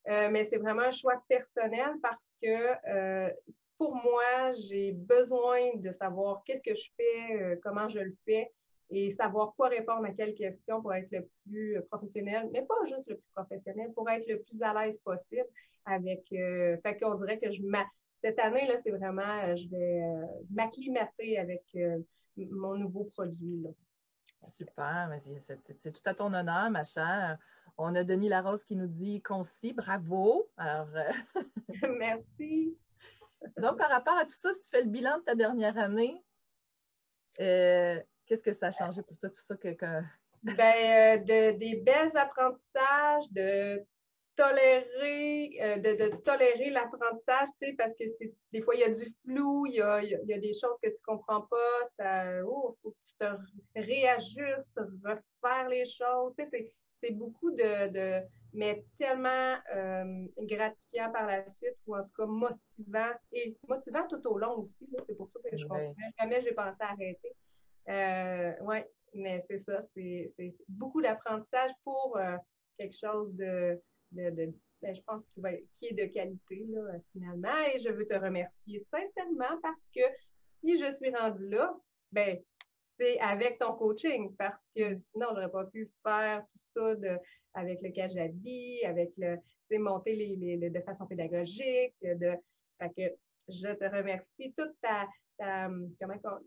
Euh, 0.08 0.30
mais 0.30 0.44
c'est 0.44 0.56
vraiment 0.56 0.82
un 0.82 0.90
choix 0.90 1.22
personnel 1.28 1.92
parce 2.02 2.32
que 2.42 3.30
pour 3.76 3.94
moi, 3.94 4.52
j'ai 4.54 4.92
besoin 4.92 5.76
de 5.76 5.92
savoir 5.92 6.42
qu'est-ce 6.44 6.62
que 6.62 6.74
je 6.74 6.90
fais, 6.96 7.58
comment 7.62 7.88
je 7.88 7.98
le 7.98 8.14
fais 8.24 8.50
et 8.90 9.10
savoir 9.10 9.54
quoi 9.56 9.68
répondre 9.68 10.04
à 10.06 10.10
quelle 10.10 10.34
question 10.34 10.80
pour 10.80 10.94
être 10.94 11.10
le 11.10 11.28
plus 11.44 11.80
professionnel, 11.90 12.48
mais 12.52 12.62
pas 12.62 12.74
juste 12.86 13.08
le 13.08 13.16
plus 13.16 13.30
professionnel, 13.34 13.92
pour 13.94 14.08
être 14.08 14.26
le 14.28 14.40
plus 14.42 14.62
à 14.62 14.72
l'aise 14.72 14.98
possible 14.98 15.46
avec. 15.84 16.24
Fait 16.28 16.98
dirait 16.98 17.38
que 17.38 17.50
je 17.50 17.62
cette 18.24 18.38
année, 18.38 18.66
là, 18.66 18.76
c'est 18.82 18.90
vraiment, 18.90 19.42
euh, 19.44 19.54
je 19.54 19.68
vais 19.68 20.02
euh, 20.02 20.26
m'acclimater 20.50 21.38
avec 21.38 21.62
mon 22.38 22.74
nouveau 22.74 23.04
produit. 23.04 23.60
Là. 23.60 23.68
Super, 24.48 25.10
c'est 25.42 25.92
tout 25.92 26.00
à 26.06 26.14
ton 26.14 26.32
honneur, 26.32 26.70
ma 26.70 26.84
chère. 26.84 27.36
On 27.76 27.94
a 27.94 28.02
Denis 28.02 28.30
Larose 28.30 28.64
qui 28.64 28.76
nous 28.76 28.86
dit 28.86 29.20
concis, 29.20 29.74
bravo. 29.74 30.48
Alors, 30.56 30.88
Merci. 31.98 32.78
Donc, 33.58 33.76
par 33.76 33.90
rapport 33.90 34.16
à 34.16 34.24
tout 34.24 34.32
ça, 34.32 34.54
si 34.54 34.60
tu 34.62 34.68
fais 34.70 34.82
le 34.82 34.88
bilan 34.88 35.18
de 35.18 35.24
ta 35.24 35.34
dernière 35.34 35.76
année, 35.76 36.24
qu'est-ce 37.36 38.42
que 38.42 38.54
ça 38.54 38.68
a 38.68 38.72
changé 38.72 39.02
pour 39.02 39.18
toi, 39.18 39.28
tout 39.28 39.42
ça? 39.42 39.54
Que, 39.54 39.76
Ben, 40.42 41.22
de, 41.24 41.58
des 41.58 41.76
belles 41.76 42.16
apprentissages, 42.16 43.30
de 43.32 43.84
tolérer, 44.36 45.58
euh, 45.60 45.76
de, 45.78 46.16
tolérer 46.22 46.70
l'apprentissage, 46.70 47.48
tu 47.60 47.68
sais, 47.68 47.72
parce 47.74 47.94
que 47.94 48.04
c'est 48.18 48.32
des 48.52 48.62
fois, 48.62 48.74
il 48.74 48.80
y 48.80 48.84
a 48.84 48.92
du 48.92 49.04
flou, 49.24 49.66
il 49.66 49.74
y 49.74 49.80
a, 49.80 50.02
y 50.02 50.14
a 50.14 50.38
des 50.38 50.52
choses 50.52 50.76
que 50.82 50.88
tu 50.88 50.96
ne 50.96 51.04
comprends 51.04 51.42
pas, 51.42 51.86
ça, 51.98 52.44
oh, 52.44 52.76
faut 52.82 52.90
que 52.90 52.96
tu 53.06 53.14
te 53.18 53.80
réajustes, 53.80 54.80
refaire 55.04 55.68
les 55.68 55.84
choses, 55.84 56.34
tu 56.38 56.48
sais, 56.50 56.72
c'est 57.02 57.12
beaucoup 57.12 57.50
de, 57.50 57.88
de, 57.88 58.26
mais 58.52 58.84
tellement 58.98 59.56
euh, 59.74 60.26
gratifiant 60.38 61.12
par 61.12 61.26
la 61.26 61.46
suite, 61.46 61.76
ou 61.86 61.96
en 61.96 62.02
tout 62.02 62.12
cas 62.16 62.26
motivant, 62.26 63.12
et 63.32 63.56
motivant 63.68 64.06
tout 64.08 64.26
au 64.26 64.38
long 64.38 64.58
aussi, 64.60 64.88
c'est 65.06 65.16
pour 65.16 65.28
ça 65.30 65.40
que 65.48 65.56
je 65.56 65.66
comprends. 65.66 65.94
Jamais 66.18 66.40
j'ai 66.40 66.52
pensé 66.52 66.76
à 66.80 66.92
arrêter. 66.92 67.36
Euh, 67.88 68.52
oui, 68.62 68.78
mais 69.14 69.44
c'est 69.48 69.62
ça, 69.64 69.82
c'est 69.94 70.32
beaucoup 70.68 71.02
d'apprentissage 71.02 71.72
pour 71.84 72.18
quelque 72.78 72.96
chose 72.96 73.34
de 73.34 73.80
ben, 74.14 74.54
je 74.82 75.00
pense 75.02 75.22
qu'il 75.34 75.88
est 75.88 76.06
de 76.06 76.12
qualité 76.12 76.64
là, 76.68 76.98
finalement. 77.12 77.58
Et 77.74 77.78
je 77.78 77.90
veux 77.90 78.06
te 78.06 78.14
remercier 78.14 78.86
sincèrement 78.90 79.58
parce 79.62 79.80
que 79.94 80.02
si 80.60 80.78
je 80.78 80.92
suis 80.94 81.14
rendue 81.14 81.48
là, 81.48 81.74
ben, 82.12 82.38
c'est 82.98 83.18
avec 83.20 83.58
ton 83.58 83.74
coaching 83.74 84.34
parce 84.36 84.62
que 84.76 84.94
sinon, 84.94 85.28
je 85.30 85.34
n'aurais 85.34 85.50
pas 85.50 85.64
pu 85.66 85.90
faire 86.02 86.44
tout 86.52 86.80
ça 86.80 86.94
de, 86.94 87.18
avec 87.54 87.80
le 87.82 87.90
Kajabi, 87.90 88.84
avec 88.84 89.10
le, 89.16 89.38
monter 89.78 90.14
les, 90.14 90.70
de 90.70 90.80
façon 90.80 91.06
pédagogique. 91.06 91.94
De, 92.02 92.36
que 92.96 93.14
je 93.48 93.74
te 93.74 93.84
remercie. 93.84 94.54
Toute 94.56 94.74
ta, 94.80 95.08
comment 95.38 96.40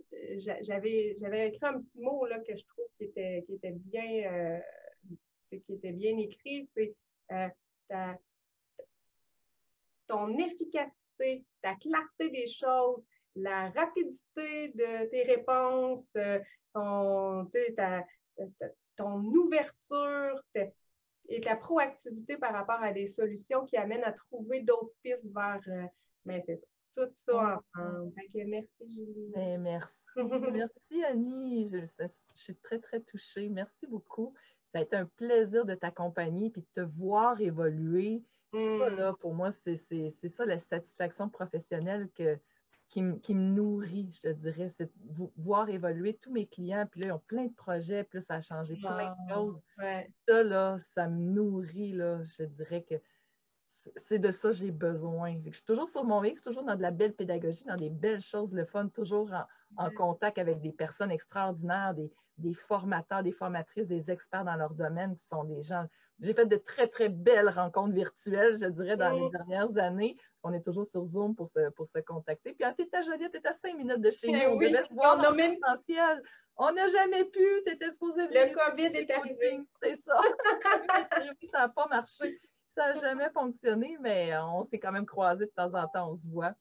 j'avais, 0.61 1.15
j'avais 1.19 1.49
écrit 1.49 1.65
un 1.65 1.81
petit 1.81 1.99
mot 2.01 2.25
là, 2.25 2.39
que 2.39 2.55
je 2.55 2.63
trouve 2.65 2.85
qui 2.97 3.05
était, 3.05 3.43
qui 3.45 3.53
était 3.55 3.71
bien, 3.71 4.31
euh, 4.31 4.59
qui 5.49 5.73
était 5.73 5.91
bien 5.91 6.17
écrit. 6.17 6.69
C'est 6.75 6.95
euh, 7.31 8.13
ton 10.07 10.37
efficacité, 10.37 11.45
ta 11.61 11.75
clarté 11.75 12.29
des 12.29 12.47
choses, 12.47 13.03
la 13.35 13.69
rapidité 13.69 14.69
de 14.69 15.09
tes 15.09 15.23
réponses, 15.23 16.07
euh, 16.15 16.39
ton, 16.73 17.49
ton 18.95 19.23
ouverture 19.23 20.41
et 21.29 21.41
ta 21.41 21.55
proactivité 21.55 22.37
par 22.37 22.53
rapport 22.53 22.81
à 22.81 22.93
des 22.93 23.07
solutions 23.07 23.65
qui 23.65 23.77
amènent 23.77 24.03
à 24.03 24.13
trouver 24.13 24.61
d'autres 24.61 24.93
pistes 25.03 25.31
vers. 25.33 25.61
Euh, 25.67 25.85
mais 26.25 26.41
c'est 26.45 26.55
ça. 26.55 26.67
Tout 26.95 27.13
ça 27.13 27.61
ensemble. 27.75 28.11
merci, 28.47 28.89
Julie. 28.89 29.31
Ben, 29.35 29.61
merci. 29.61 30.01
merci, 30.15 31.03
Annie. 31.03 31.69
Je, 31.69 31.85
je, 31.85 32.41
suis 32.41 32.55
très, 32.55 32.79
très 32.79 33.01
touchée. 33.01 33.49
Merci 33.49 33.85
beaucoup 33.85 34.33
ça 34.71 34.79
a 34.79 34.81
été 34.81 34.95
un 34.95 35.05
plaisir 35.05 35.65
de 35.65 35.75
t'accompagner 35.75 36.47
et 36.47 36.49
de 36.49 36.65
te 36.73 36.81
voir 36.81 37.39
évoluer. 37.39 38.23
Ça, 38.53 38.59
mm. 38.59 38.95
là, 38.95 39.13
pour 39.19 39.33
moi, 39.33 39.51
c'est 39.51 40.29
ça 40.29 40.45
la 40.45 40.59
satisfaction 40.59 41.29
professionnelle 41.29 42.09
que, 42.15 42.37
qui, 42.89 43.01
me 43.01 43.19
nourrit, 43.33 44.11
je 44.13 44.29
te 44.29 44.33
dirais. 44.33 44.69
C'est 44.69 44.89
voir 45.37 45.69
évoluer 45.69 46.15
tous 46.15 46.31
mes 46.31 46.47
clients. 46.47 46.87
Puis 46.89 47.01
là, 47.01 47.07
ils 47.07 47.11
ont 47.11 47.23
plein 47.27 47.45
de 47.45 47.53
projets, 47.53 48.03
puis 48.03 48.21
ça 48.21 48.35
a 48.35 48.41
changé 48.41 48.75
plein 48.75 49.15
de 49.27 49.33
choses. 49.33 49.61
Ça, 50.27 50.43
là, 50.43 50.77
ça 50.93 51.07
me 51.07 51.19
nourrit, 51.19 51.93
là. 51.93 52.21
Je 52.23 52.43
dirais 52.43 52.83
que 52.83 52.95
c'est 54.05 54.19
de 54.19 54.31
ça 54.31 54.49
que 54.49 54.55
j'ai 54.55 54.71
besoin. 54.71 55.39
Je 55.45 55.51
suis 55.51 55.65
toujours 55.65 55.87
sur 55.87 56.03
mon 56.03 56.23
X, 56.23 56.41
toujours 56.41 56.63
dans 56.63 56.75
de 56.75 56.81
la 56.81 56.91
belle 56.91 57.13
pédagogie, 57.13 57.63
dans 57.63 57.77
des 57.77 57.89
belles 57.89 58.21
choses, 58.21 58.51
le 58.53 58.65
fun, 58.65 58.89
toujours 58.89 59.31
en 59.77 59.89
contact 59.91 60.37
avec 60.39 60.59
des 60.59 60.73
personnes 60.73 61.11
extraordinaires, 61.11 61.93
des, 61.93 62.11
des 62.37 62.53
formateurs, 62.53 63.23
des 63.23 63.31
formatrices, 63.31 63.87
des 63.87 64.11
experts 64.11 64.45
dans 64.45 64.55
leur 64.55 64.73
domaine 64.73 65.15
qui 65.15 65.25
sont 65.25 65.43
des 65.43 65.63
gens. 65.63 65.85
J'ai 66.19 66.33
fait 66.33 66.45
de 66.45 66.57
très, 66.57 66.87
très 66.87 67.09
belles 67.09 67.49
rencontres 67.49 67.93
virtuelles, 67.93 68.57
je 68.59 68.65
dirais, 68.65 68.97
dans 68.97 69.11
les 69.11 69.29
dernières 69.29 69.77
années. 69.77 70.17
On 70.43 70.51
est 70.53 70.61
toujours 70.61 70.87
sur 70.87 71.05
Zoom 71.05 71.35
pour 71.35 71.49
se, 71.49 71.69
pour 71.71 71.87
se 71.87 71.99
contacter. 71.99 72.53
Puis, 72.53 72.65
tu 72.75 72.83
étais 72.83 72.97
à 72.97 73.01
Joliette, 73.01 73.31
tu 73.31 73.37
étais 73.37 73.47
à 73.47 73.53
cinq 73.53 73.75
minutes 73.75 74.01
de 74.01 74.11
chez 74.11 74.27
eh 74.29 74.31
nous. 74.31 74.57
Oui, 74.57 74.75
on 74.89 74.95
voir 74.95 75.19
a 75.19 75.31
même... 75.31 75.55
potentiel. 75.59 76.23
On 76.55 76.71
n'a 76.71 76.87
jamais 76.87 77.23
pu, 77.25 77.45
tu 77.65 77.71
étais 77.71 77.91
supposé 77.91 78.25
venir. 78.25 78.47
Le 78.47 78.53
COVID 78.53 78.97
est 78.97 79.11
arrivé. 79.11 79.59
C'est 79.79 79.97
ça. 79.97 80.19
ça 81.51 81.59
n'a 81.59 81.69
pas 81.69 81.87
marché. 81.87 82.39
Ça 82.75 82.93
n'a 82.93 82.99
jamais 82.99 83.29
fonctionné, 83.29 83.97
mais 84.01 84.35
on 84.37 84.63
s'est 84.63 84.79
quand 84.79 84.91
même 84.91 85.05
croisés 85.05 85.45
de 85.45 85.51
temps 85.51 85.73
en 85.73 85.87
temps, 85.87 86.11
on 86.11 86.15
se 86.15 86.27
voit. 86.27 86.53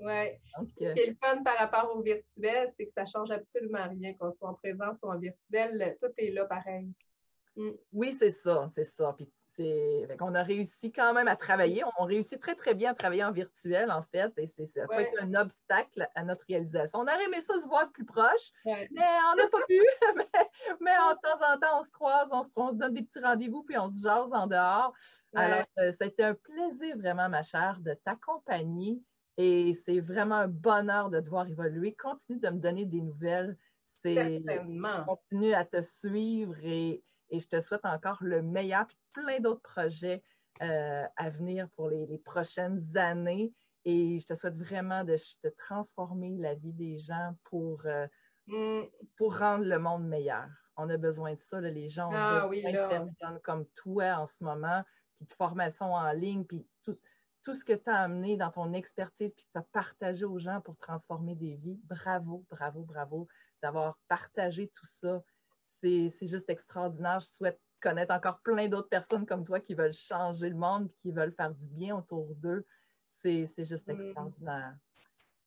Oui. 0.00 0.38
Ce 0.58 0.74
qui 0.76 0.84
est 0.84 1.06
le 1.06 1.16
fun 1.22 1.42
par 1.42 1.56
rapport 1.56 1.94
au 1.96 2.02
virtuel, 2.02 2.72
c'est 2.76 2.86
que 2.86 2.92
ça 2.92 3.02
ne 3.02 3.08
change 3.08 3.30
absolument 3.30 3.88
rien, 3.88 4.14
qu'on 4.14 4.32
soit 4.32 4.48
en 4.48 4.54
présence 4.54 4.96
ou 5.02 5.08
en 5.08 5.18
virtuel, 5.18 5.96
tout 6.00 6.12
est 6.16 6.30
là 6.30 6.44
pareil. 6.46 6.92
Mm. 7.56 7.70
Oui, 7.92 8.16
c'est 8.18 8.32
ça, 8.32 8.70
c'est 8.74 8.84
ça. 8.84 9.14
Puis 9.16 9.30
on 10.20 10.34
a 10.34 10.42
réussi 10.42 10.92
quand 10.92 11.12
même 11.14 11.28
à 11.28 11.36
travailler. 11.36 11.82
On 11.98 12.04
réussit 12.04 12.40
très, 12.40 12.54
très 12.54 12.74
bien 12.74 12.90
à 12.90 12.94
travailler 12.94 13.24
en 13.24 13.32
virtuel, 13.32 13.90
en 13.90 14.02
fait, 14.02 14.32
et 14.36 14.46
c'est 14.46 14.66
ça 14.66 14.86
pas 14.86 15.02
été 15.02 15.18
un 15.20 15.34
obstacle 15.34 16.08
à 16.14 16.24
notre 16.24 16.44
réalisation. 16.46 17.00
On 17.00 17.02
aurait 17.02 17.24
aimé 17.24 17.40
ça 17.40 17.54
se 17.60 17.66
voir 17.66 17.90
plus 17.92 18.04
proche, 18.04 18.52
mais 18.64 18.80
on 18.90 19.36
n'a 19.36 19.48
pas 19.48 19.64
pu. 19.68 19.80
mais, 20.80 20.96
en 20.96 21.14
temps 21.16 21.52
en 21.52 21.58
temps, 21.58 21.80
on 21.80 21.84
se 21.84 21.92
croise, 21.92 22.28
on 22.56 22.70
se, 22.70 22.74
donne 22.74 22.94
des 22.94 23.02
petits 23.02 23.20
rendez-vous, 23.20 23.62
puis 23.62 23.78
on 23.78 23.88
se 23.88 24.02
jase 24.02 24.32
en 24.32 24.46
dehors. 24.46 24.92
Alors, 25.34 25.66
euh, 25.78 25.90
ça 25.92 26.04
a 26.04 26.06
été 26.06 26.24
un 26.24 26.34
plaisir 26.34 26.96
vraiment, 26.98 27.28
ma 27.28 27.42
chère, 27.42 27.78
de 27.80 27.94
t'accompagner 28.04 29.00
et 29.36 29.74
c'est 29.74 30.00
vraiment 30.00 30.36
un 30.36 30.48
bonheur 30.48 31.10
de 31.10 31.20
devoir 31.20 31.48
évoluer. 31.48 31.94
Continue 31.94 32.38
de 32.38 32.48
me 32.48 32.58
donner 32.58 32.84
des 32.84 33.00
nouvelles. 33.00 33.56
Certainement. 34.02 35.04
Continue 35.04 35.54
à 35.54 35.64
te 35.64 35.80
suivre 35.80 36.54
et, 36.62 37.02
je 37.32 37.46
te 37.46 37.60
souhaite 37.60 37.84
encore 37.84 38.18
le 38.20 38.42
meilleur, 38.42 38.86
puis 38.86 38.98
plein 39.12 39.40
d'autres 39.40 39.62
projets 39.62 40.22
euh, 40.62 41.04
à 41.16 41.30
venir 41.30 41.68
pour 41.74 41.88
les, 41.88 42.18
prochaines 42.18 42.80
années. 42.96 43.52
Et 43.84 44.20
je 44.20 44.26
te 44.26 44.34
souhaite 44.34 44.56
vraiment 44.56 45.02
de, 45.02 45.16
transformer 45.58 46.36
la 46.38 46.54
vie 46.54 46.72
des 46.72 46.98
gens 46.98 47.34
pour, 47.44 47.80
euh, 47.86 48.06
mm. 48.46 48.82
pour 49.16 49.36
rendre 49.36 49.64
le 49.64 49.78
monde 49.78 50.06
meilleur. 50.06 50.46
On 50.76 50.88
a 50.90 50.96
besoin 50.96 51.34
de 51.34 51.40
ça, 51.40 51.60
les 51.60 51.88
gens 51.88 52.08
ont 52.08 52.14
ah, 52.14 52.46
besoin 52.48 52.70
de 52.70 52.88
personnes 52.88 53.40
comme 53.42 53.66
toi 53.74 54.16
en 54.18 54.26
ce 54.26 54.44
moment, 54.44 54.82
puis 55.16 55.26
de 55.26 55.34
formation 55.34 55.92
en 55.92 56.12
ligne, 56.12 56.44
puis 56.44 56.66
tout, 56.84 56.98
tout 57.44 57.54
ce 57.54 57.64
que 57.64 57.74
tu 57.74 57.88
as 57.90 58.00
amené 58.00 58.36
dans 58.36 58.50
ton 58.50 58.72
expertise 58.72 59.34
puis 59.34 59.44
que 59.44 59.52
tu 59.52 59.58
as 59.58 59.66
partagé 59.72 60.24
aux 60.24 60.38
gens 60.38 60.60
pour 60.62 60.76
transformer 60.78 61.34
des 61.34 61.54
vies. 61.56 61.78
Bravo, 61.84 62.44
bravo, 62.50 62.82
bravo 62.82 63.28
d'avoir 63.62 63.98
partagé 64.08 64.70
tout 64.74 64.86
ça. 64.86 65.22
C'est 65.80 66.10
juste 66.22 66.48
extraordinaire. 66.48 67.20
Je 67.20 67.26
souhaite 67.26 67.60
connaître 67.80 68.14
encore 68.14 68.40
plein 68.40 68.68
d'autres 68.68 68.88
personnes 68.88 69.26
comme 69.26 69.44
toi 69.44 69.60
qui 69.60 69.74
veulent 69.74 69.92
changer 69.92 70.48
le 70.48 70.56
monde, 70.56 70.90
qui 71.02 71.12
veulent 71.12 71.34
faire 71.34 71.52
du 71.54 71.66
bien 71.66 71.96
autour 71.96 72.34
d'eux. 72.36 72.66
C'est 73.10 73.46
juste 73.58 73.86
mm. 73.88 74.00
extraordinaire. 74.00 74.76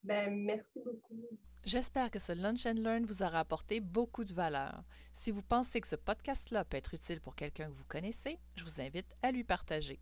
Ben, 0.04 0.34
merci 0.34 0.80
beaucoup. 0.86 1.28
J'espère 1.66 2.12
que 2.12 2.20
ce 2.20 2.32
Lunch 2.32 2.66
and 2.66 2.76
Learn 2.76 3.06
vous 3.06 3.24
aura 3.24 3.40
apporté 3.40 3.82
beaucoup 3.82 4.24
de 4.24 4.34
valeur. 4.34 4.84
Si 5.12 5.32
vous 5.32 5.42
pensez 5.42 5.82
que 5.82 5.88
ce 5.88 5.96
podcast-là 5.96 6.64
peut 6.64 6.78
être 6.78 6.94
utile 6.94 7.20
pour 7.20 7.36
quelqu'un 7.36 7.68
que 7.68 7.74
vous 7.74 7.86
connaissez, 7.86 8.40
je 8.56 8.64
vous 8.64 8.80
invite 8.80 9.14
à 9.22 9.32
lui 9.32 9.44
partager. 9.44 10.00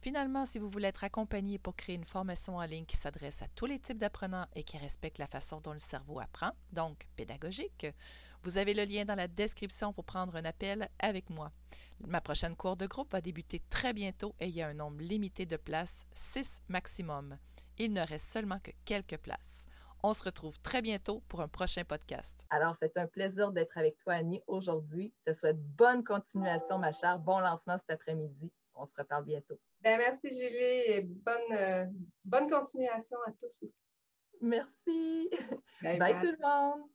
Finalement, 0.00 0.46
si 0.46 0.58
vous 0.58 0.70
voulez 0.70 0.88
être 0.88 1.02
accompagné 1.02 1.58
pour 1.58 1.74
créer 1.74 1.96
une 1.96 2.04
formation 2.04 2.56
en 2.56 2.64
ligne 2.64 2.86
qui 2.86 2.96
s'adresse 2.96 3.42
à 3.42 3.48
tous 3.56 3.66
les 3.66 3.80
types 3.80 3.98
d'apprenants 3.98 4.46
et 4.54 4.62
qui 4.62 4.78
respecte 4.78 5.18
la 5.18 5.26
façon 5.26 5.60
dont 5.60 5.72
le 5.72 5.80
cerveau 5.80 6.20
apprend, 6.20 6.52
donc 6.72 7.08
pédagogique, 7.16 7.86
vous 8.44 8.58
avez 8.58 8.74
le 8.74 8.84
lien 8.84 9.04
dans 9.04 9.16
la 9.16 9.26
description 9.26 9.92
pour 9.92 10.04
prendre 10.04 10.36
un 10.36 10.44
appel 10.44 10.88
avec 11.00 11.28
moi. 11.30 11.50
Ma 12.06 12.20
prochaine 12.20 12.54
cours 12.54 12.76
de 12.76 12.86
groupe 12.86 13.10
va 13.10 13.20
débuter 13.20 13.60
très 13.70 13.92
bientôt 13.92 14.36
et 14.38 14.46
il 14.46 14.54
y 14.54 14.62
a 14.62 14.68
un 14.68 14.74
nombre 14.74 15.02
limité 15.02 15.46
de 15.46 15.56
places, 15.56 16.06
6 16.14 16.62
maximum. 16.68 17.36
Il 17.78 17.92
ne 17.92 18.06
reste 18.06 18.32
seulement 18.32 18.60
que 18.60 18.70
quelques 18.84 19.18
places. 19.18 19.66
On 20.04 20.12
se 20.12 20.22
retrouve 20.22 20.60
très 20.60 20.80
bientôt 20.80 21.24
pour 21.28 21.40
un 21.40 21.48
prochain 21.48 21.82
podcast. 21.84 22.46
Alors, 22.50 22.76
c'est 22.76 22.96
un 22.96 23.08
plaisir 23.08 23.50
d'être 23.50 23.76
avec 23.76 23.98
toi, 23.98 24.14
Annie, 24.14 24.42
aujourd'hui. 24.46 25.12
Je 25.26 25.32
te 25.32 25.36
souhaite 25.36 25.60
bonne 25.60 26.04
continuation, 26.04 26.78
ma 26.78 26.92
chère. 26.92 27.18
Bon 27.18 27.40
lancement 27.40 27.78
cet 27.78 27.90
après-midi. 27.90 28.52
On 28.76 28.86
se 28.86 28.94
reparle 28.96 29.24
bientôt. 29.24 29.58
Ben, 29.82 29.98
merci 29.98 30.28
Julie 30.28 30.92
et 30.92 31.00
bonne, 31.02 31.52
euh, 31.52 31.86
bonne 32.24 32.50
continuation 32.50 33.16
à 33.26 33.32
tous 33.32 33.62
aussi. 33.62 33.74
Merci. 34.40 35.30
bye. 35.82 36.20
tout 36.20 36.26
le 36.26 36.38
monde. 36.40 36.88